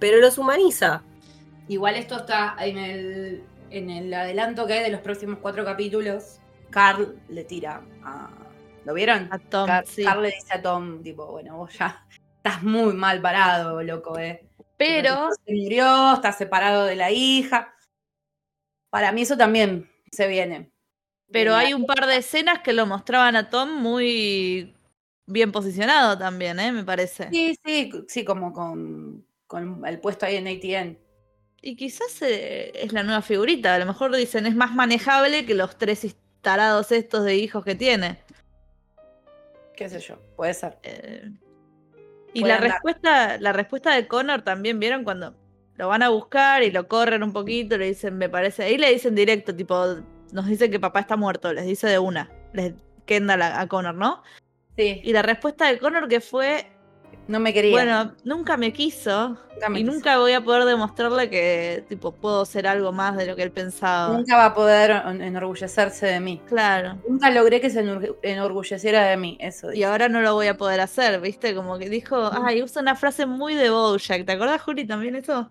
[0.01, 1.03] pero los humaniza.
[1.67, 6.39] Igual esto está en el, en el adelanto que hay de los próximos cuatro capítulos.
[6.71, 8.29] Carl le tira a.
[8.83, 9.29] ¿Lo vieron?
[9.31, 10.03] A Tom, Car- sí.
[10.03, 12.05] Carl le dice a Tom, tipo, bueno, vos ya
[12.37, 14.49] estás muy mal parado, loco, eh.
[14.75, 17.75] Pero, Se murió, está separado de la hija.
[18.89, 20.71] Para mí eso también se viene.
[21.31, 24.75] pero hay un par de escenas que lo mostraban a Tom muy
[25.27, 26.71] bien posicionado también, ¿eh?
[26.71, 27.29] Me parece.
[27.31, 30.97] Sí, sí, sí, como con, con el puesto ahí en ATN.
[31.61, 33.75] Y quizás eh, es la nueva figurita.
[33.75, 37.75] A lo mejor dicen es más manejable que los tres tarados estos de hijos que
[37.75, 38.17] tiene.
[39.75, 40.77] Qué sé yo, puede ser.
[40.83, 41.29] Eh,
[42.33, 42.71] y Puede la andar.
[42.71, 45.03] respuesta, la respuesta de Connor también, ¿vieron?
[45.03, 45.35] Cuando
[45.75, 48.63] lo van a buscar y lo corren un poquito, le dicen, me parece.
[48.63, 49.97] Ahí le dicen directo, tipo,
[50.31, 52.31] nos dicen que papá está muerto, les dice de una.
[52.53, 52.73] Les
[53.05, 54.23] Kendall a, a Connor, ¿no?
[54.77, 55.01] Sí.
[55.03, 56.71] Y la respuesta de Connor que fue,
[57.27, 57.71] No me quería.
[57.71, 59.37] Bueno, nunca me quiso.
[59.53, 59.93] Nunca me y quiso.
[59.93, 63.51] nunca voy a poder demostrarle que tipo puedo ser algo más de lo que él
[63.51, 64.17] pensaba.
[64.17, 66.41] Nunca va a poder en- enorgullecerse de mí.
[66.47, 66.97] Claro.
[67.07, 69.37] Nunca logré que se enor- enorgulleciera de mí.
[69.39, 71.55] Eso Y ahora no lo voy a poder hacer, ¿viste?
[71.55, 74.25] Como que dijo, ay, usa una frase muy de Bojack.
[74.25, 75.49] ¿Te acordás, Juli, también eso?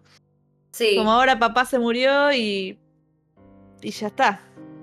[0.73, 0.97] Sí.
[0.97, 2.79] Como ahora papá se murió y.
[3.81, 4.41] Y ya está.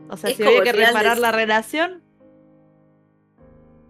[0.09, 2.01] O sea, Es si había que de- reparar la relación.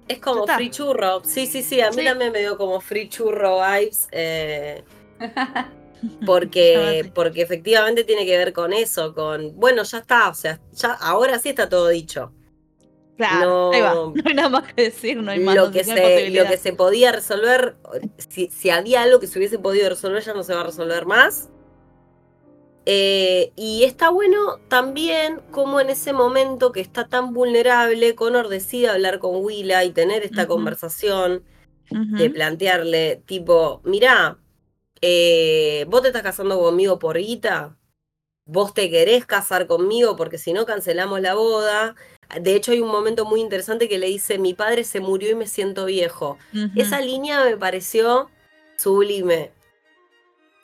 [0.07, 1.21] Es como free churro.
[1.23, 1.81] Sí, sí, sí.
[1.81, 2.05] A mí Sí.
[2.05, 4.07] también me dio como free churro vibes.
[4.11, 4.83] eh,
[6.25, 10.93] porque, porque efectivamente tiene que ver con eso, con, bueno, ya está, o sea, ya
[10.93, 12.31] ahora sí está todo dicho.
[13.17, 13.93] Claro, ahí va.
[13.95, 15.55] No- hay nada más que decir, no hay más.
[15.55, 17.75] lo, que se, lo que se podía resolver,
[18.29, 21.05] si, si había algo que se hubiese podido resolver, ya no se va a resolver
[21.07, 21.49] más.
[22.89, 28.87] Eh, y está bueno también como en ese momento que está tan vulnerable, Connor decide
[28.87, 31.43] hablar con Willa y tener esta conversación
[31.89, 34.37] de plantearle, tipo, mirá,
[35.01, 37.77] eh, vos te estás casando conmigo por guita,
[38.45, 41.93] vos te querés casar conmigo porque si no cancelamos la boda.
[42.41, 45.35] De hecho hay un momento muy interesante que le dice, mi padre se murió y
[45.35, 46.37] me siento viejo.
[46.77, 48.29] Esa línea me pareció
[48.77, 49.51] sublime.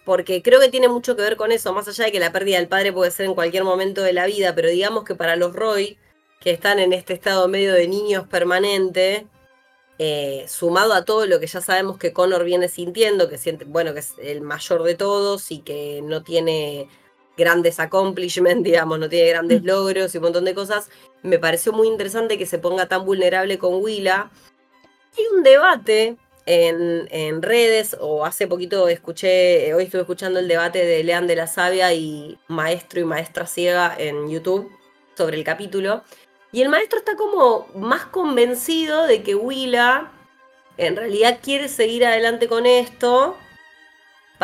[0.06, 2.58] Porque creo que tiene mucho que ver con eso, más allá de que la pérdida
[2.58, 5.54] del padre puede ser en cualquier momento de la vida, pero digamos que para los
[5.56, 5.98] Roy,
[6.42, 9.28] que están en este estado medio de niños permanente,
[10.00, 13.94] eh, sumado a todo lo que ya sabemos que Connor viene sintiendo, que siente, bueno,
[13.94, 16.90] que es el mayor de todos y que no tiene
[17.38, 19.66] grandes accomplishments, digamos, no tiene grandes Mm.
[19.66, 20.90] logros y un montón de cosas,
[21.22, 24.30] me pareció muy interesante que se ponga tan vulnerable con Willa.
[25.18, 30.86] Hay un debate en, redes, o hace poquito escuché, eh, hoy estuve escuchando el debate
[30.86, 34.72] de Lean de la Sabia y Maestro y Maestra Ciega en YouTube
[35.16, 36.04] sobre el capítulo.
[36.52, 40.12] Y el maestro está como más convencido de que Willa
[40.78, 43.38] en realidad quiere seguir adelante con esto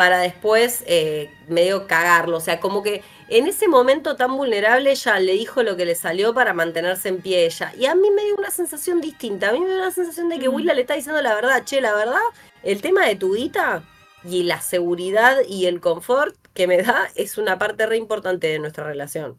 [0.00, 2.38] para después eh, medio cagarlo.
[2.38, 5.94] O sea, como que en ese momento tan vulnerable ella le dijo lo que le
[5.94, 7.74] salió para mantenerse en pie ella.
[7.76, 9.50] Y a mí me dio una sensación distinta.
[9.50, 10.54] A mí me dio una sensación de que Mm.
[10.54, 11.64] Willa le está diciendo la verdad.
[11.66, 12.22] Che, la verdad,
[12.62, 13.84] el tema de tu guita
[14.24, 18.58] y la seguridad y el confort que me da es una parte re importante de
[18.58, 19.38] nuestra relación.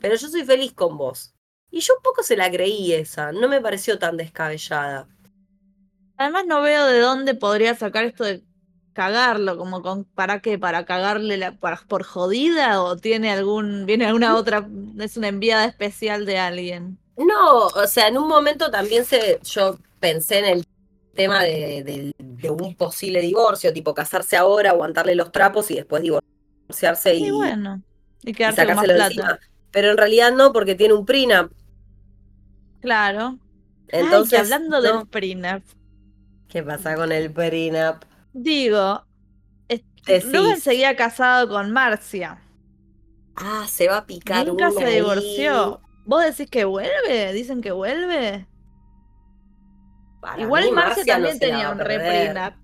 [0.00, 1.32] Pero yo soy feliz con vos.
[1.70, 3.30] Y yo un poco se la creí esa.
[3.30, 5.06] No me pareció tan descabellada.
[6.16, 8.42] Además no veo de dónde podría sacar esto de
[8.96, 14.06] cagarlo, como con para qué, para cagarle la, para- por jodida o tiene algún, viene
[14.06, 14.68] alguna otra,
[15.00, 16.98] es una enviada especial de alguien.
[17.16, 20.66] No, o sea, en un momento también se, yo pensé en el
[21.14, 26.02] tema de, de- de un posible divorcio, tipo casarse ahora, aguantarle los trapos y después
[26.02, 27.82] divorciarse y, Y bueno,
[28.22, 29.06] y y quedarse con más sacárselo plata.
[29.06, 29.40] encima.
[29.70, 31.52] Pero en realidad no, porque tiene un prenup.
[32.80, 33.38] Claro.
[33.88, 34.82] Entonces, Ay, hablando no.
[34.98, 35.64] del prenup,
[36.48, 38.02] ¿Qué pasa con el prenup?
[38.42, 39.06] Digo,
[39.68, 40.32] es- Decís.
[40.32, 42.42] Logan seguía casado con Marcia.
[43.36, 44.94] Ah, se va a picar Nunca se ahí.
[44.96, 45.80] divorció.
[46.04, 47.32] ¿Vos decís que vuelve?
[47.32, 48.46] ¿Dicen que vuelve?
[50.20, 52.32] Para Igual Marcia, también tenía un re perder.
[52.32, 52.54] prenup.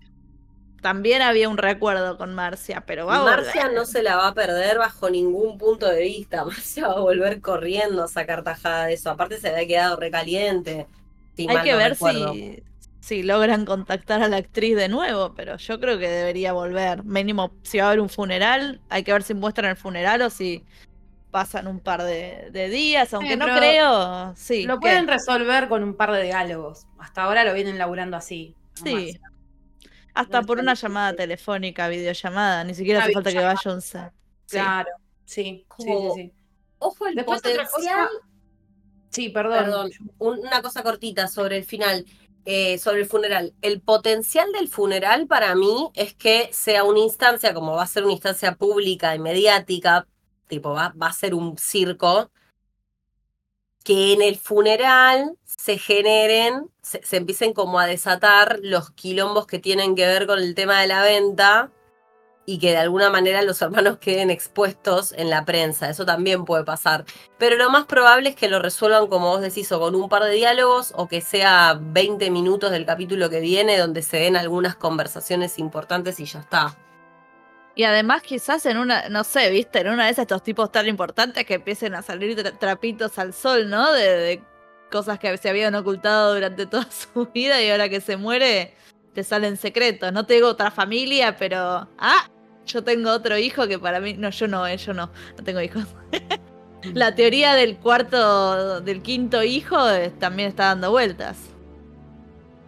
[0.83, 3.75] También había un recuerdo con Marcia, pero va a Marcia volver.
[3.75, 6.45] no se la va a perder bajo ningún punto de vista.
[6.47, 9.11] Marcia va a volver corriendo a sacar tajada de eso.
[9.11, 10.89] Aparte se había quedado recaliente.
[11.37, 12.33] si Hay que no ver recuerdo.
[12.33, 12.63] si,
[13.03, 17.03] si logran contactar a la actriz de nuevo, pero yo creo que debería volver.
[17.03, 20.31] Mínimo, si va a haber un funeral, hay que ver si muestran el funeral o
[20.31, 20.65] si
[21.33, 24.33] pasan un par de, de días, aunque no creo.
[24.37, 24.83] Sí, Lo ¿qué?
[24.83, 26.87] pueden resolver con un par de diálogos.
[27.01, 28.55] Hasta ahora lo vienen laburando así.
[28.75, 29.19] Sí.
[29.19, 29.33] nomás.
[30.15, 31.25] Hasta no por una llamada difícil.
[31.29, 34.13] telefónica, videollamada, ni siquiera Una hace falta que vaya un set.
[34.47, 34.57] Sí.
[34.59, 34.91] Claro.
[35.25, 36.33] Sí, sí, sí, Como- sí.
[36.79, 38.07] Ojo el Después otra potencial.
[38.09, 38.11] cosa.
[39.09, 39.65] Sí, perdón.
[39.65, 42.05] Perdón, un- una cosa cortita sobre el final,
[42.45, 43.55] eh, sobre el funeral.
[43.63, 48.05] El potencial del funeral para mí es que sea una instancia, como va a ser
[48.05, 50.07] una instancia pública y mediática,
[50.49, 52.31] tipo va, va a ser un circo,
[53.85, 59.59] que en el funeral se generen, se, se empiecen como a desatar los quilombos que
[59.59, 61.73] tienen que ver con el tema de la venta
[62.45, 65.89] y que de alguna manera los hermanos queden expuestos en la prensa.
[65.89, 67.05] Eso también puede pasar.
[67.39, 70.25] Pero lo más probable es que lo resuelvan, como vos decís, o con un par
[70.25, 74.75] de diálogos, o que sea 20 minutos del capítulo que viene, donde se den algunas
[74.75, 76.77] conversaciones importantes y ya está.
[77.75, 80.89] Y además quizás en una, no sé, viste, en una de esas estos tipos tan
[80.89, 83.93] importantes que empiecen a salir tra- trapitos al sol, ¿no?
[83.93, 84.43] De, de
[84.91, 88.75] cosas que se habían ocultado durante toda su vida y ahora que se muere
[89.15, 90.13] te salen secretos.
[90.13, 91.89] No te digo otra familia, pero...
[91.99, 92.29] Ah,
[92.67, 94.15] yo tengo otro hijo que para mí...
[94.15, 95.87] No, yo no, eh, yo no, no tengo hijos.
[96.95, 101.39] La teoría del cuarto, del quinto hijo eh, también está dando vueltas.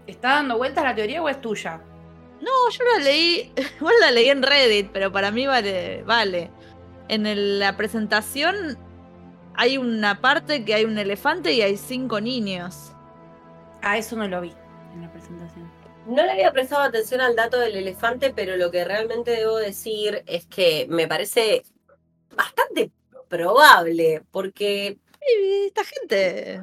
[0.07, 1.81] ¿Está dando vueltas la teoría o es tuya?
[2.41, 6.51] No, yo la leí, igual la leí en Reddit, pero para mí vale, vale.
[7.09, 8.79] En la presentación
[9.55, 12.93] hay una parte que hay un elefante y hay cinco niños.
[13.83, 14.53] Ah, eso no lo vi
[14.95, 15.64] en la presentación.
[16.07, 20.23] No le había prestado atención al dato del elefante, pero lo que realmente debo decir
[20.27, 21.65] es que me parece
[22.35, 22.91] bastante
[23.29, 24.99] probable, porque...
[25.67, 26.61] Esta gente...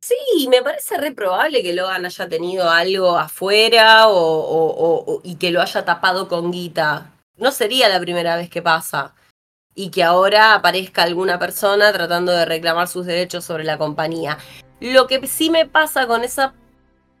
[0.00, 5.62] Sí, me parece re probable que Logan haya tenido algo afuera o, y que lo
[5.62, 7.12] haya tapado con guita.
[7.36, 9.14] No sería la primera vez que pasa.
[9.76, 14.38] Y que ahora aparezca alguna persona tratando de reclamar sus derechos sobre la compañía.
[14.80, 16.52] Lo que sí me pasa con esa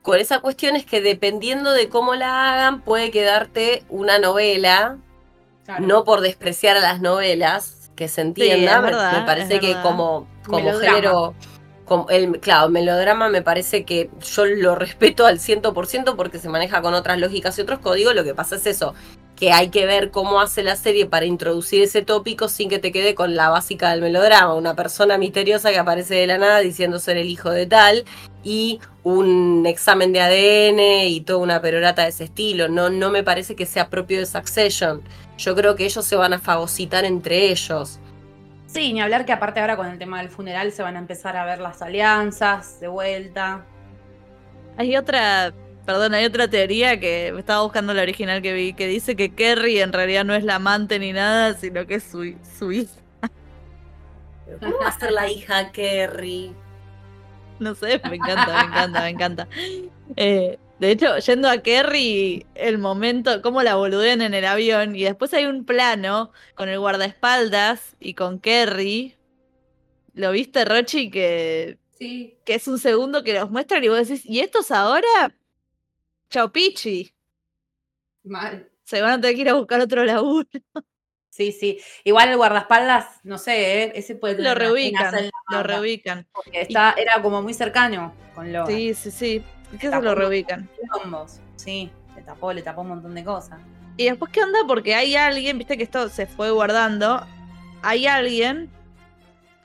[0.02, 4.98] con esa cuestión es que dependiendo de cómo la hagan, puede quedarte una novela,
[5.78, 8.90] no por despreciar a las novelas, que se entienda, me,
[9.24, 11.34] parece que como, como género,
[11.84, 16.82] como el, claro, melodrama me parece que yo lo respeto al 100% porque se maneja
[16.82, 18.94] con otras lógicas y otros códigos, lo que pasa es eso,
[19.42, 22.92] que hay que ver cómo hace la serie para introducir ese tópico sin que te
[22.92, 27.00] quede con la básica del melodrama, una persona misteriosa que aparece de la nada diciendo
[27.00, 28.04] ser el hijo de tal
[28.44, 32.68] y un examen de ADN y toda una perorata de ese estilo.
[32.68, 35.02] No, no me parece que sea propio de Succession.
[35.38, 37.98] Yo creo que ellos se van a fagocitar entre ellos.
[38.68, 41.36] Sí, ni hablar que aparte ahora con el tema del funeral se van a empezar
[41.36, 43.66] a ver las alianzas de vuelta.
[44.76, 45.52] Hay otra,
[45.84, 49.80] perdón, hay otra teoría que estaba buscando la original que vi, que dice que Kerry
[49.80, 53.00] en realidad no es la amante ni nada, sino que es su, su hija.
[54.60, 56.54] ¿Cómo va a ser la hija Kerry?
[57.58, 59.48] No sé, me encanta, me encanta, me encanta.
[60.16, 65.04] Eh, de hecho, yendo a Kerry, el momento, cómo la boludean en el avión, y
[65.04, 69.16] después hay un plano con el guardaespaldas y con Kerry.
[70.14, 71.10] ¿Lo viste, Rochi?
[71.10, 72.36] Que, sí.
[72.44, 75.32] que es un segundo que los muestran y vos decís, ¿y estos ahora?
[76.32, 77.14] Chao Pichi.
[78.24, 78.66] Mal.
[78.84, 80.48] Se van a tener que ir a buscar otro laburo.
[81.28, 81.78] Sí, sí.
[82.04, 83.92] Igual el guardaespaldas, no sé, ¿eh?
[83.94, 86.26] ese puede Lo reubican, lo reubican.
[86.32, 88.66] Porque está, era como muy cercano con lo.
[88.66, 89.44] Sí, sí, sí.
[89.78, 90.70] ¿Qué se lo reubican?
[91.56, 93.60] Sí, le tapó, le tapó un montón de cosas.
[93.98, 94.60] Y después, ¿qué onda?
[94.66, 97.26] Porque hay alguien, viste que esto se fue guardando.
[97.82, 98.70] Hay alguien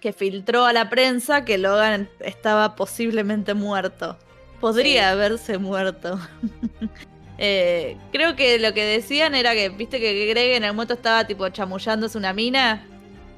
[0.02, 4.18] que filtró a la prensa que Logan estaba posiblemente muerto.
[4.60, 6.20] Podría haberse muerto.
[7.40, 11.28] Eh, creo que lo que decían era que, viste que Greg en el momento estaba
[11.28, 12.84] tipo chamullándose una mina.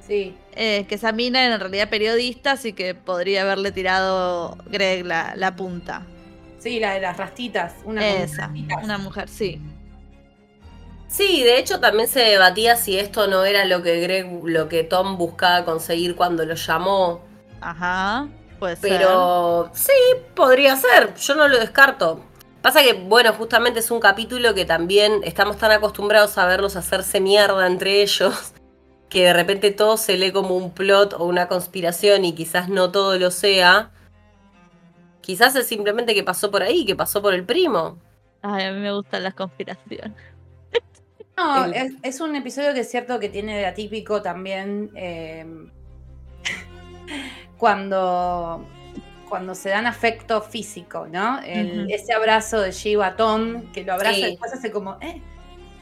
[0.07, 0.38] Sí.
[0.55, 6.03] Eh, que esa mina en realidad periodista, así que podría haberle tirado Greg la, punta.
[6.59, 7.74] Sí, la de las rastitas.
[7.84, 8.51] Una Esa,
[8.82, 9.61] una mujer, sí.
[11.09, 14.84] Sí, de hecho también se debatía si esto no era lo que Greg, lo que
[14.84, 17.22] Tom buscaba conseguir cuando lo llamó.
[17.61, 18.30] Ajá,
[18.60, 18.80] pues.
[18.82, 19.93] Pero sí,
[20.36, 22.24] podría ser, yo no lo descarto.
[22.62, 27.22] Pasa que, bueno, justamente es un capítulo que también estamos tan acostumbrados a verlos hacerse
[27.22, 28.53] mierda entre ellos,
[29.10, 32.91] que de repente todo se lee como un plot o una conspiración y quizás no
[32.91, 33.91] todo lo sea.
[35.22, 37.97] Quizás es simplemente que pasó por ahí, que pasó por el primo.
[38.41, 40.14] Ay, a mí me gustan las conspiraciones.
[41.38, 41.68] No,
[42.03, 44.91] es, un episodio que es cierto que tiene de atípico también.
[44.93, 45.45] Eh,
[47.60, 48.66] cuando
[49.30, 51.39] cuando se dan afecto físico, ¿no?
[51.43, 55.22] Ese abrazo de Shiva a Tom, que lo abraza y después hace como, ¿eh?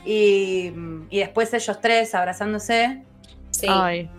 [0.05, 0.71] Y,
[1.09, 3.03] después ellos tres abrazándose.
[3.51, 3.67] Sí.
[3.69, 4.09] Ay,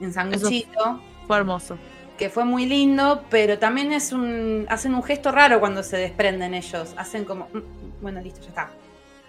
[0.00, 1.00] en sanguchito.
[1.26, 1.78] Fue hermoso.
[2.18, 4.66] Que fue muy lindo, pero también es un.
[4.68, 6.94] hacen un gesto raro cuando se desprenden ellos.
[6.96, 7.48] Hacen como.
[7.52, 8.70] Mm, bueno, listo, ya está.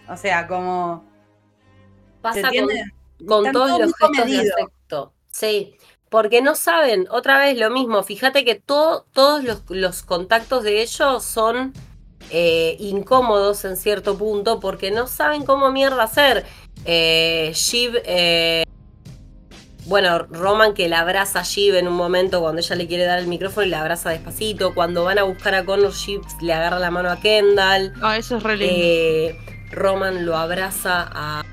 [0.10, 1.04] O sea, como.
[2.22, 2.50] Pasa
[3.26, 5.14] con, todos los gestos de afecto.
[5.32, 5.78] Sí
[6.16, 9.03] porque no saben, otra vez lo mismo, fíjate que todos
[9.68, 11.74] los, contactos de ellos son
[12.30, 16.45] eh, incómodos en cierto punto porque no saben cómo mierda hacer.
[16.86, 18.63] Eh, eh,
[19.88, 23.20] bueno, Roman que la abraza a Shiv en un momento cuando ella le quiere dar
[23.20, 24.74] el micrófono y la abraza despacito.
[24.74, 27.91] Cuando van a buscar a Connor, Shiv le agarra la mano a Kendall.
[28.01, 29.36] Ah, eso es re
[29.72, 31.43] Roman lo abraza a,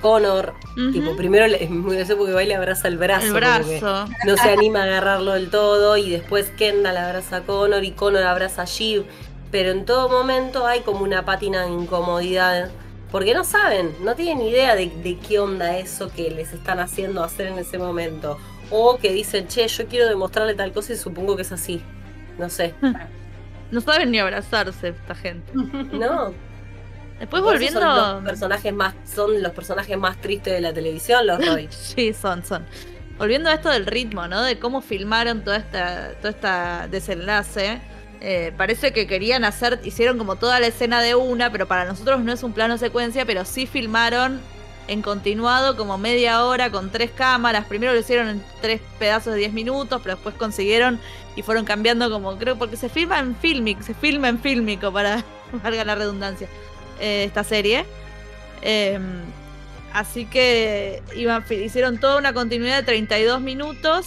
[0.00, 0.54] Connor.
[0.92, 3.26] Tipo, primero es muy gracioso porque va y le abraza el brazo.
[3.26, 4.06] El brazo.
[4.24, 5.96] No se anima a agarrarlo del todo.
[5.96, 9.04] Y después Kendall abraza a Connor y Connor abraza a Shiv.
[9.50, 12.70] Pero en todo momento hay como una pátina de incomodidad.
[13.10, 17.24] Porque no saben, no tienen idea de, de qué onda eso que les están haciendo
[17.24, 18.38] hacer en ese momento.
[18.70, 21.82] O que dicen, che, yo quiero demostrarle tal cosa y supongo que es así.
[22.38, 22.74] No sé.
[23.70, 25.52] No saben ni abrazarse esta gente.
[25.54, 26.34] No,
[27.20, 27.80] Después volviendo.
[27.80, 31.68] Son los personajes más, son los personajes más tristes de la televisión, los Roy.
[31.70, 32.66] sí, son, son.
[33.18, 34.42] Volviendo a esto del ritmo, ¿no?
[34.42, 36.48] De cómo filmaron toda esta, todo este
[36.90, 37.80] desenlace.
[38.22, 42.20] Eh, parece que querían hacer, hicieron como toda la escena de una, pero para nosotros
[42.20, 44.40] no es un plano secuencia, pero sí filmaron
[44.88, 47.66] en continuado como media hora con tres cámaras.
[47.66, 50.98] Primero lo hicieron en tres pedazos de 10 minutos, pero después consiguieron
[51.36, 55.24] y fueron cambiando como, creo, porque se filma en Filmic, se filma en Filmico, para
[55.62, 56.48] valga la redundancia,
[57.00, 57.84] eh, esta serie.
[58.62, 59.22] Em,
[59.92, 61.02] así que
[61.50, 64.06] hicieron toda una continuidad de 32 minutos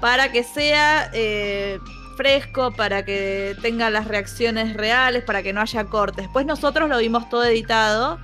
[0.00, 1.78] para que sea eh,
[2.16, 6.24] fresco, para que tenga las reacciones reales, para que no haya cortes.
[6.24, 8.18] Después nosotros lo vimos todo editado.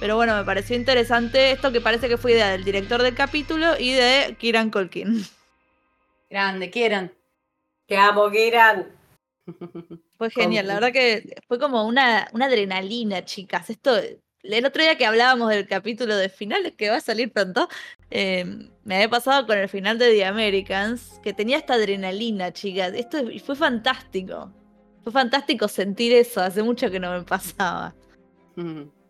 [0.00, 3.78] Pero bueno, me pareció interesante esto que parece que fue idea del director del capítulo
[3.78, 5.24] y de Kiran Colkin.
[6.28, 7.12] Grande, Kiran.
[7.86, 8.86] Te amo, Kiran.
[10.16, 13.68] Fue genial, la verdad que fue como una, una adrenalina, chicas.
[13.68, 13.96] Esto,
[14.42, 17.68] el otro día que hablábamos del capítulo de finales que va a salir pronto,
[18.10, 22.92] em, me había pasado con el final de The Americans, que tenía esta adrenalina, chicas.
[22.94, 24.52] Esto fue fantástico.
[25.02, 27.94] Fue fantástico sentir eso, hace mucho que no me pasaba.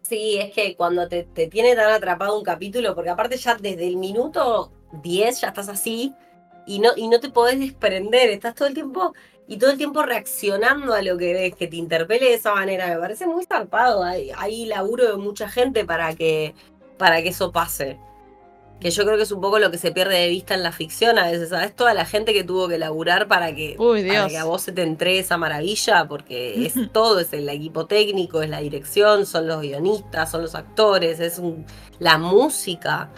[0.03, 3.87] Sí, es que cuando te, te tiene tan atrapado un capítulo, porque aparte ya desde
[3.87, 6.15] el minuto 10 ya estás así
[6.67, 9.15] y no, y no te podés desprender, estás todo el tiempo
[9.47, 12.87] y todo el tiempo reaccionando a lo que ves, que te interpele de esa manera.
[12.89, 14.03] Me parece muy zarpado.
[14.03, 16.55] Hay, hay laburo de mucha gente para que,
[16.97, 17.99] para que eso pase
[18.81, 20.73] que yo creo que es un poco lo que se pierde de vista en la
[20.73, 21.75] ficción a veces, ¿sabes?
[21.75, 23.77] Toda la gente que tuvo que laburar para que,
[24.39, 28.51] a vos se te entregue esa maravilla, porque es todo, es el equipo técnico, es
[28.51, 31.41] la dirección, son los guionistas, son los actores, es
[31.99, 33.11] la música.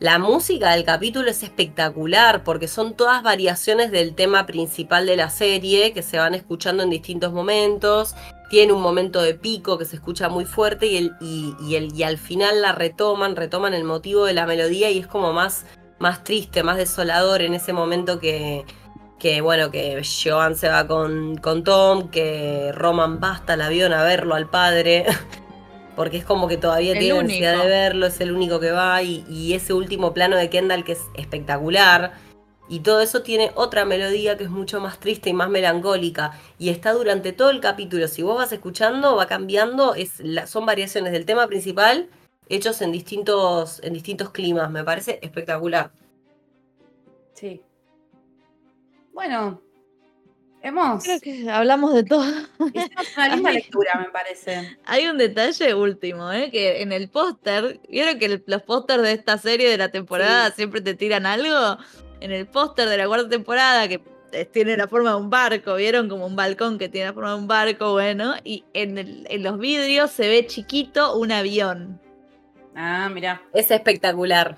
[0.00, 5.28] La música del capítulo es espectacular porque son todas variaciones del tema principal de la
[5.28, 8.14] serie que se van escuchando en distintos momentos.
[8.48, 12.02] Tiene un momento de pico que se escucha muy fuerte y, el, y, el, y
[12.04, 15.66] al final la retoman, retoman el motivo de la melodía y es como más,
[15.98, 18.64] más triste, más desolador en ese momento que,
[19.18, 24.02] que bueno, que Joan se va con, con Tom, que Roman basta al avión a
[24.02, 25.04] verlo al padre,
[26.00, 29.22] porque es como que todavía tiene necesidad de verlo, es el único que va, y,
[29.28, 32.14] y, ese último plano de Kendall que es espectacular,
[32.70, 36.32] y todo eso tiene otra melodía que es mucho más triste y más melancólica.
[36.58, 38.08] Y está durante todo el capítulo.
[38.08, 39.94] Si vos vas escuchando, va cambiando.
[39.94, 42.08] Es son variaciones del tema principal
[42.48, 44.70] hechos en distintos, en distintos climas.
[44.70, 45.90] Me parece espectacular.
[47.34, 47.60] Sí.
[49.12, 49.60] Bueno,
[50.62, 51.04] hemos.
[51.04, 52.24] Creo que hablamos de todo.
[52.74, 54.76] Es una linda lectura, me parece.
[54.84, 56.50] Hay un detalle último, ¿eh?
[56.50, 60.80] que en el póster, ¿vieron que los pósters de esta serie de la temporada siempre
[60.80, 61.78] te tiran algo?
[62.20, 64.00] en el póster de la cuarta temporada, que
[64.52, 66.08] tiene la forma de un barco, ¿vieron?
[66.08, 70.10] Como un balcón que tiene la forma de un barco, bueno, y en, los vidrios
[70.10, 72.00] se ve chiquito un avión.
[72.76, 73.42] Ah, mira.
[73.52, 74.56] Es espectacular.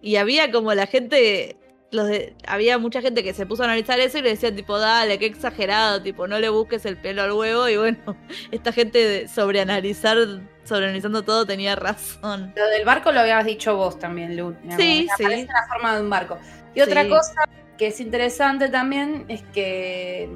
[0.00, 1.56] Y había como la gente,
[1.90, 2.10] los
[2.46, 5.26] había mucha gente que se puso a analizar eso y le decían tipo, dale, qué
[5.26, 7.68] exagerado, tipo, no le busques el pelo al huevo.
[7.68, 7.98] Y bueno,
[8.50, 10.18] esta gente sobre analizar
[10.64, 12.52] sobreanalizando todo, tenía razón.
[12.54, 14.54] Lo del barco lo habías dicho vos también, Lu.
[14.76, 15.24] Sí, sí.
[15.24, 16.38] Aparece la forma de un barco.
[16.74, 20.28] Y otra cosa que es interesante también es que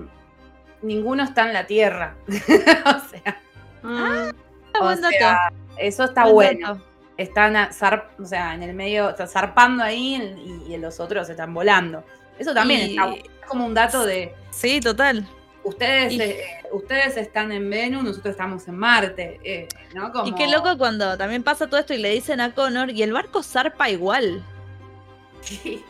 [0.80, 2.16] ninguno está en la tierra.
[2.28, 3.40] o sea.
[3.84, 4.30] Ah,
[4.80, 4.90] o
[5.76, 6.82] eso está bueno.
[7.17, 10.15] Están o sea, en el medio, están zarpando ahí
[10.69, 12.05] y, los otros están volando.
[12.39, 13.15] Eso también está
[13.47, 14.35] como un dato de.
[14.51, 15.29] Sí, total.
[15.65, 19.39] Ustedes, eh, ustedes están en Venus, nosotros estamos en Marte.
[19.45, 19.69] Eh,
[20.25, 23.13] y qué loco cuando también pasa todo esto y le dicen a Connor y el
[23.13, 24.43] barco zarpa igual.
[25.43, 25.85] Sí.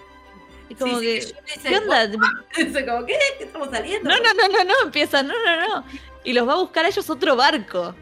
[0.68, 1.22] Y como que,
[1.62, 2.10] ¿qué onda?
[2.86, 3.18] como, ¿qué?
[3.38, 4.08] ¿Qué estamos saliendo?
[4.08, 5.84] No, no, no, no, no, empieza, no, no, no.
[6.24, 7.94] Y los va a buscar a ellos otro barco.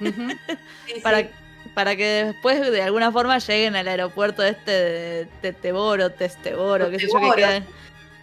[1.02, 1.28] para,
[1.74, 7.08] para que después de alguna forma lleguen al aeropuerto este de Teteboro, Testeboro, qué sé
[7.08, 7.62] yo, que queda,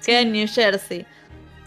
[0.06, 1.06] queda en New Jersey.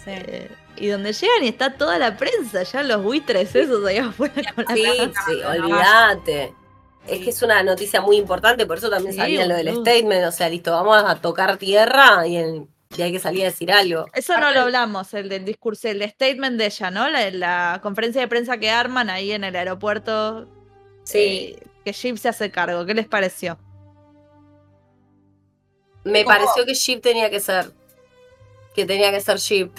[0.04, 0.10] Sí.
[0.10, 4.52] Eh, y donde llegan y está toda la prensa, ya los buitres esos allá afuera
[4.54, 6.54] con la Sí, sí, olvídate.
[7.06, 10.32] Es que es una noticia muy importante, por eso también salía lo del statement, o
[10.32, 14.06] sea, listo, vamos a tocar tierra y, hay que salir a decir algo.
[14.12, 17.08] Eso no lo hablamos, el del discurso, el statement de ella, ¿no?
[17.08, 20.46] La, conferencia de prensa que arman ahí en el aeropuerto.
[21.04, 21.56] Sí.
[21.58, 23.58] Eh, que Jeep se hace cargo, ¿qué les pareció?
[26.04, 27.72] Me pareció que Jeep tenía que ser.
[28.74, 29.70] Que tenía que ser Jeep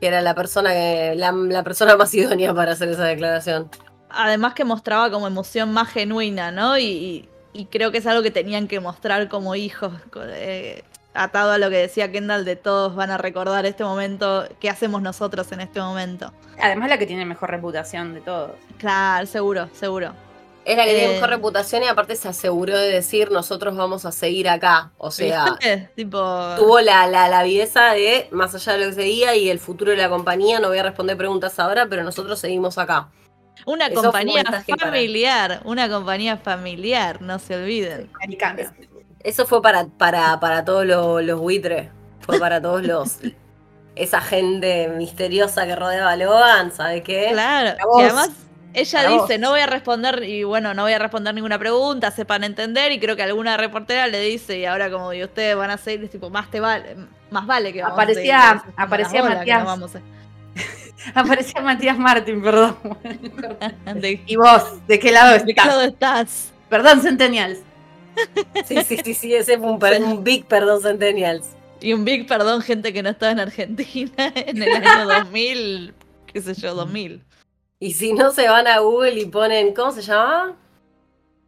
[0.00, 3.70] que era la persona que la, persona más idónea para hacer esa declaración.
[4.10, 6.78] Además que mostraba como emoción más genuina, ¿no?
[6.78, 7.28] Y,
[7.70, 11.78] creo que es algo que tenían que mostrar como hijos, eh, atado a lo que
[11.78, 16.32] decía Kendall de todos van a recordar este momento, ¿qué hacemos nosotros en este momento?
[16.60, 18.52] Además la que tiene mejor reputación de todos.
[18.78, 20.12] Claro, seguro, seguro.
[20.68, 21.14] Es la que tiene Eh.
[21.14, 24.90] mejor reputación y aparte se aseguró de decir nosotros vamos a seguir acá.
[24.98, 25.56] O sea,
[25.96, 26.18] tipo.
[26.56, 29.58] tuvo la, la, la avideza de, más allá de lo que se diga y el
[29.58, 33.08] futuro de la compañía, no voy a responder preguntas ahora, pero nosotros seguimos acá.
[33.66, 38.10] Una Eso fue un compañía para- familiar, una compañía familiar, no se olviden.
[38.16, 38.72] Americana.
[39.24, 41.88] Eso fue para, para, para todos los, los buitres,
[42.20, 43.18] fue para todos los...
[43.96, 47.30] Esa gente misteriosa que rodeaba a Logan, ¿sabe qué?
[47.32, 48.30] Claro, y además
[48.78, 49.38] ella dice, vos.
[49.38, 52.98] no voy a responder, y bueno, no voy a responder ninguna pregunta, sepan entender, y
[53.00, 56.10] creo que alguna reportera le dice, y ahora como y ustedes van a seguir, es
[56.10, 56.96] tipo, más te vale,
[57.30, 58.74] más vale que vamos Aparecía- a seguir.
[58.76, 59.64] Aparecía Matías.
[59.64, 60.00] vamos a-
[61.14, 62.76] Aparecía Matías Martín, perdón.
[63.94, 64.64] ¿De, ¿Y vos?
[64.86, 65.66] ¿De qué lado de qué estás?
[65.66, 66.52] lado estás?
[66.68, 67.60] Perdón, Centennials.
[68.66, 71.46] Sí, sí, sí, sí, ese fue un, un big perdón Centennials.
[71.80, 75.94] Y un big perdón, gente que no estaba en Argentina en el año 2000,
[76.26, 77.22] qué sé yo, 2000.
[77.80, 80.56] Y si no se van a Google y ponen, ¿cómo se llama?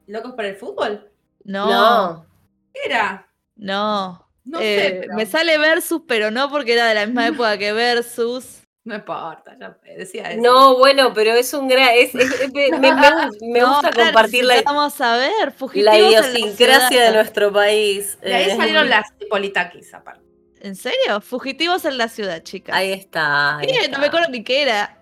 [0.06, 1.10] ¿Locos para el fútbol?
[1.44, 2.26] No, No.
[2.72, 3.28] ¿Qué era?
[3.56, 4.26] no.
[4.42, 4.96] No Eh, sé.
[5.02, 8.62] pero- Me sale Versus, pero no porque era de la misma época que Versus.
[8.84, 10.40] No importa, ya decía eso.
[10.40, 11.90] No, bueno, pero es un gran.
[11.94, 12.90] Es, es- es- me, me- me
[13.60, 17.08] No, gusta ahora compartir la, Vamos a ver, fugitivos la la idiosincrasia ciudad.
[17.10, 18.18] de nuestro país.
[18.22, 20.24] De ahí Eh, salieron las politakis aparte.
[20.62, 21.20] ¿En serio?
[21.20, 22.74] Fugitivos en la ciudad, chicas.
[22.74, 23.58] Ahí está.
[23.58, 23.72] ahí ¿Qué?
[23.76, 23.92] está.
[23.92, 24.96] No me acuerdo ni qué era.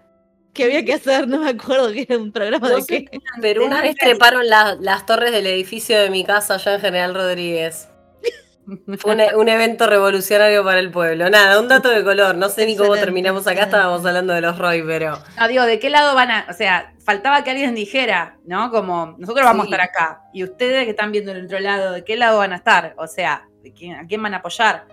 [0.59, 1.29] ¿Qué había que hacer?
[1.29, 3.21] No me acuerdo que era un programa No de sé, qué.
[3.41, 7.15] pero una vez treparon la- las torres del edificio de mi casa allá en General
[7.15, 7.89] Rodríguez.
[8.99, 11.31] Fue un, un evento revolucionario para el pueblo.
[11.31, 12.35] Nada, un dato de color.
[12.35, 13.63] No sé ni cómo terminamos acá.
[13.63, 15.19] Estábamos hablando de los Roy, pero.
[15.39, 16.47] No, digo, ¿de qué lado van a...?
[16.51, 18.71] O sea, faltaba que alguien dijera, ¿no?
[18.73, 19.73] Como, nosotros vamos Sí.
[19.73, 20.23] a estar acá.
[20.35, 22.95] Y ustedes que están viendo el otro lado, ¿de qué lado van a estar?
[22.99, 24.87] O sea, ¿de quién, ¿a quién van a apoyar?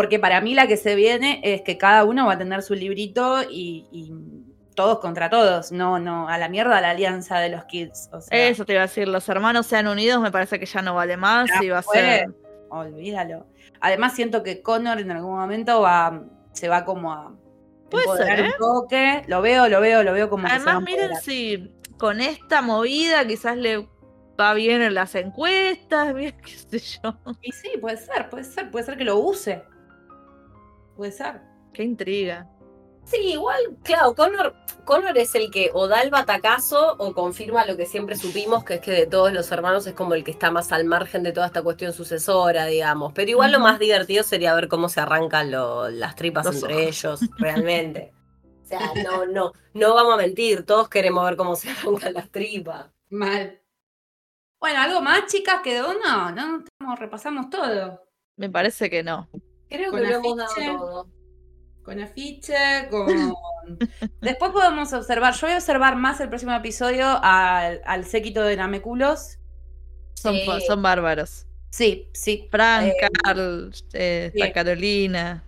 [0.00, 2.72] Porque para mí la que se viene es que cada uno va a tener su
[2.74, 4.10] librito y, y
[4.74, 5.72] todos contra todos.
[5.72, 8.08] No, no, a la mierda la alianza de los kids.
[8.10, 10.80] O sea, Eso te iba a decir, los hermanos sean unidos, me parece que ya
[10.80, 12.34] no vale más y va a ser.
[12.70, 13.46] olvídalo.
[13.82, 16.22] Además siento que Connor en algún momento va,
[16.54, 17.34] se va como a
[17.90, 18.44] Puede ser, ¿eh?
[18.46, 19.22] un toque.
[19.26, 23.58] Lo veo, lo veo, lo veo como que Además, miren si con esta movida quizás
[23.58, 23.86] le
[24.40, 27.14] va bien en las encuestas, bien, qué sé yo.
[27.42, 29.62] Y sí, puede ser, puede ser, puede ser que lo use.
[31.00, 31.40] Puede ser.
[31.72, 32.46] Qué intriga.
[33.06, 37.74] Sí, igual, claro, Connor, Connor es el que o da el batacazo o confirma lo
[37.78, 40.50] que siempre supimos, que es que de todos los hermanos es como el que está
[40.50, 43.14] más al margen de toda esta cuestión sucesora, digamos.
[43.14, 46.74] Pero igual lo más divertido sería ver cómo se arrancan lo- las tripas Los entre
[46.74, 46.86] ojos.
[46.86, 48.12] ellos, realmente.
[48.62, 52.28] O sea, no, no, no vamos a mentir, todos queremos ver cómo se arrancan las
[52.30, 52.90] tripas.
[53.08, 53.58] Mal.
[54.60, 55.60] Bueno, ¿algo más, chicas?
[55.64, 55.94] ¿Quedó?
[55.94, 58.02] No, no, estamos, repasamos todo.
[58.36, 59.30] Me parece que no.
[59.70, 60.66] Creo Con que lo hemos dado afiche.
[60.66, 61.08] todo.
[61.82, 62.54] Con afiche,
[62.90, 63.34] con.
[64.20, 65.34] Después podemos observar.
[65.34, 69.38] Yo voy a observar más el próximo episodio al, al séquito de Nameculos.
[70.14, 70.46] Son, Sí.
[70.66, 71.46] son bárbaros.
[71.70, 72.48] Sí, sí.
[72.50, 74.52] Frank, Eh, Carl, eh, está sí.
[74.52, 75.44] Carolina.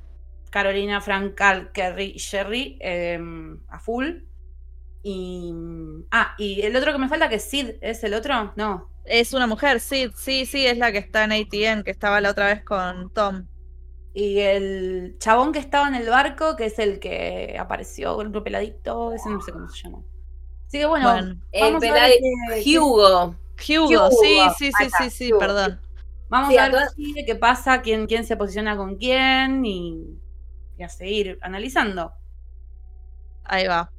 [0.50, 3.18] Carolina, Frank, Carl, Kerry y Sherry eh,
[3.68, 4.18] a full.
[5.02, 5.52] Y.
[6.10, 8.52] Ah, y el otro que me falta, que es Sid, ¿es el otro?
[8.56, 8.88] No.
[9.04, 12.30] Es una mujer, sí, sí, sí, es la que está en ATN, que estaba la
[12.30, 13.46] otra vez con Tom.
[14.14, 18.44] Y el chabón que estaba en el barco, que es el que apareció con otro
[18.44, 20.02] peladito, ese no sé cómo se llama.
[20.68, 22.12] Así que bueno, Bueno, El a ver
[22.78, 23.36] Hugo.
[23.68, 25.40] Hugo, Hugo, sí, sí, ahí sí, sí, sí, Hugo.
[25.40, 25.80] perdón.
[26.28, 26.92] Vamos Sí, a ver acá-
[27.26, 30.18] qué pasa, quién, quién se posiciona con quién y,
[30.78, 32.12] y a seguir analizando.
[33.44, 33.90] Ahí va.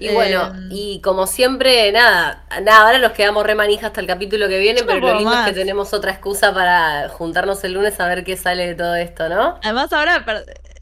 [0.00, 4.06] Y bueno, Em, y como siempre, nada, nada, ahora nos quedamos re manija hasta el
[4.06, 7.98] capítulo que viene, pero lo lindo es que tenemos otra excusa para juntarnos el lunes
[7.98, 9.58] a ver qué sale de todo esto, ¿no?
[9.60, 10.24] Además, ahora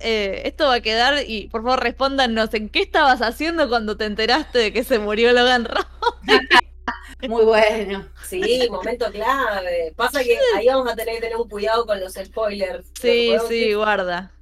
[0.00, 4.04] eh, esto va a quedar y por favor respóndanos en qué estabas haciendo cuando te
[4.04, 5.86] enteraste de que se murió Logan Ross.
[7.26, 8.06] Muy bueno.
[8.28, 9.94] Sí, momento clave.
[9.96, 12.86] Pasa que ahí vamos a tener que tener un cuidado con los spoilers.
[13.00, 13.76] Sí, ¿Lo podemos sí, decir?
[13.76, 14.35] guarda.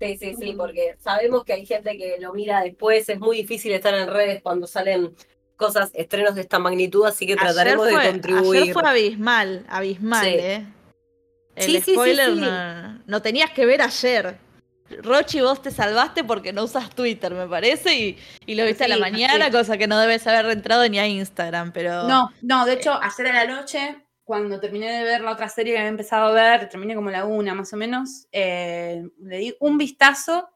[0.00, 3.72] Sí, sí, sí, porque sabemos que hay gente que lo mira después, es muy difícil
[3.72, 5.14] estar en redes cuando salen
[5.56, 8.62] cosas, estrenos de esta magnitud, así que trataremos ayer fue, de contribuir.
[8.62, 10.34] Ayer fue abismal, abismal, Sí.
[10.38, 10.66] ¿eh?
[11.56, 12.40] El Sí, sí, sí, spoiler sí.
[12.40, 14.38] No, no tenías que ver ayer.
[15.02, 18.88] Rochi, vos te salvaste porque no usas Twitter, me parece, y, y lo viste a
[18.88, 19.52] la mañana, sí.
[19.52, 22.04] cosa que no debes haber entrado ni a Instagram, pero...
[22.04, 23.96] No, no, de hecho, ayer a la noche,
[24.28, 27.24] cuando terminé de ver la otra serie que había empezado a ver, terminé como la
[27.24, 30.50] una más o menos, eh, le di un vistazo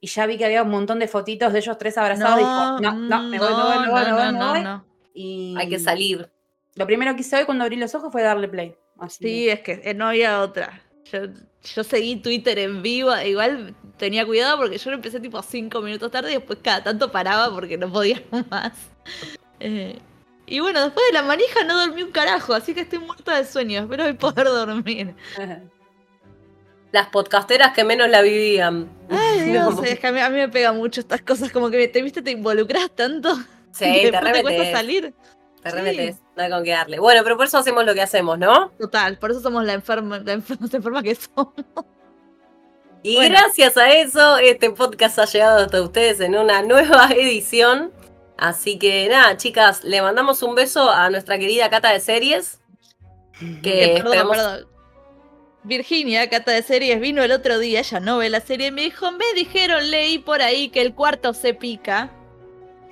[0.00, 2.36] y ya vi que había un montón de fotitos de ellos tres abrazados.
[2.36, 4.62] y dijo, no, no, me voy, me voy, me voy, me voy, me no, voy.
[4.62, 4.86] no.
[5.12, 6.26] Y Hay que salir.
[6.74, 8.74] Lo primero que hice hoy cuando abrí los ojos fue darle play.
[8.98, 10.80] Así Sí, es que eh, no había otra.
[11.12, 11.18] Yo,
[11.74, 16.10] yo seguí Twitter en vivo, igual tenía cuidado porque yo lo empecé tipo cinco minutos
[16.10, 18.72] tarde y después cada tanto paraba porque no podía más.
[19.60, 19.98] Eh,
[20.46, 23.44] Y bueno, después de la manija no dormí un carajo, así que estoy muerta de
[23.44, 23.80] sueño.
[23.82, 25.14] Espero hoy poder dormir.
[26.92, 28.88] Las podcasteras que menos la vivían.
[29.10, 31.88] Ay, Dios, es que a mí, a mí me pega mucho estas cosas, como que
[31.88, 33.36] te viste, te involucras tanto.
[33.72, 35.12] Sí, que te te cuesta salir.
[35.62, 35.76] Te Sí.
[35.76, 37.00] remetes, no hay con qué darle.
[37.00, 38.70] Bueno, pero por eso hacemos lo que hacemos, ¿no?
[38.78, 41.54] Total, por eso somos la enferma, la enferma, la enferma que somos.
[43.02, 43.34] Y Bueno.
[43.36, 47.90] gracias a eso, este podcast ha llegado hasta ustedes en una nueva edición.
[48.38, 52.60] Así que nada, chicas, le mandamos un beso a nuestra querida Cata de Series.
[53.62, 54.66] Que Eh, perdón, esperamos- perdón.
[55.64, 58.82] Virginia, cata de series, vino el otro día, ella no ve la serie, y me
[58.82, 62.12] dijo, me dijeron, leí por ahí que el cuarto se pica.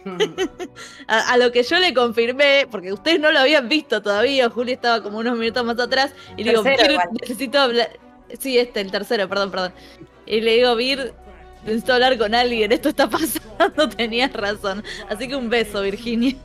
[1.07, 4.73] A, a lo que yo le confirmé, porque ustedes no lo habían visto todavía, Juli
[4.73, 6.65] estaba como unos minutos más atrás, y le digo,
[7.21, 7.91] necesito hablar.
[8.41, 9.73] Sí, este, el tercero, perdón, perdón.
[10.27, 11.15] Y le digo, Vir,
[11.65, 13.09] necesito hablar con alguien, esto está
[13.59, 14.85] pasando, tenías razón.
[15.09, 16.37] Así que un beso, Virginia.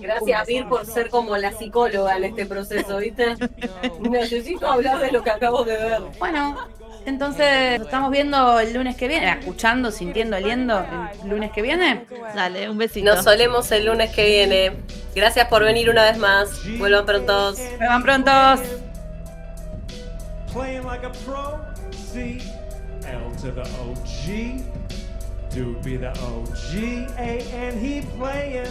[0.00, 3.34] Gracias, Vir, por ser como la psicóloga en este proceso, ¿viste?
[4.00, 6.02] Necesito hablar de lo que acabo de ver.
[6.18, 6.56] Bueno,
[7.06, 10.84] entonces nos estamos viendo el lunes que viene, escuchando, sintiendo, oliendo
[11.22, 12.04] el lunes que viene.
[12.34, 13.14] Dale, un besito.
[13.14, 14.72] Nos solemos el lunes que viene.
[15.14, 16.50] Gracias por venir una vez más.
[16.78, 17.58] Vuelvan prontos.
[17.78, 18.60] Me van prontos.
[23.38, 24.62] To the OG.
[25.50, 26.74] Dude be the OG.
[27.18, 28.70] A and he playing.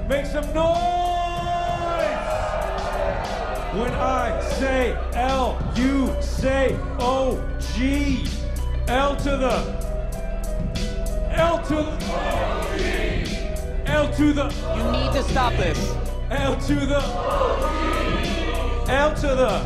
[0.11, 0.67] Make some noise
[3.79, 5.57] when I say L.
[5.73, 8.27] You say OG.
[8.89, 9.55] L to the
[11.31, 11.95] L to the
[13.85, 15.79] L to the You need to stop this.
[16.29, 17.01] L to the
[18.89, 19.61] L to the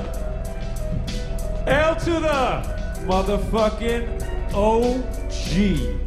[1.66, 2.62] L to the
[3.08, 4.06] motherfucking
[4.54, 6.05] OG.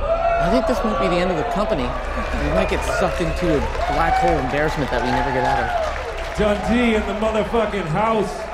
[0.00, 1.82] I think this might be the end of the company.
[1.82, 3.60] We might get sucked into a
[3.92, 5.68] black hole embarrassment that we never get out of.
[6.38, 8.45] Dundee in the motherfucking house.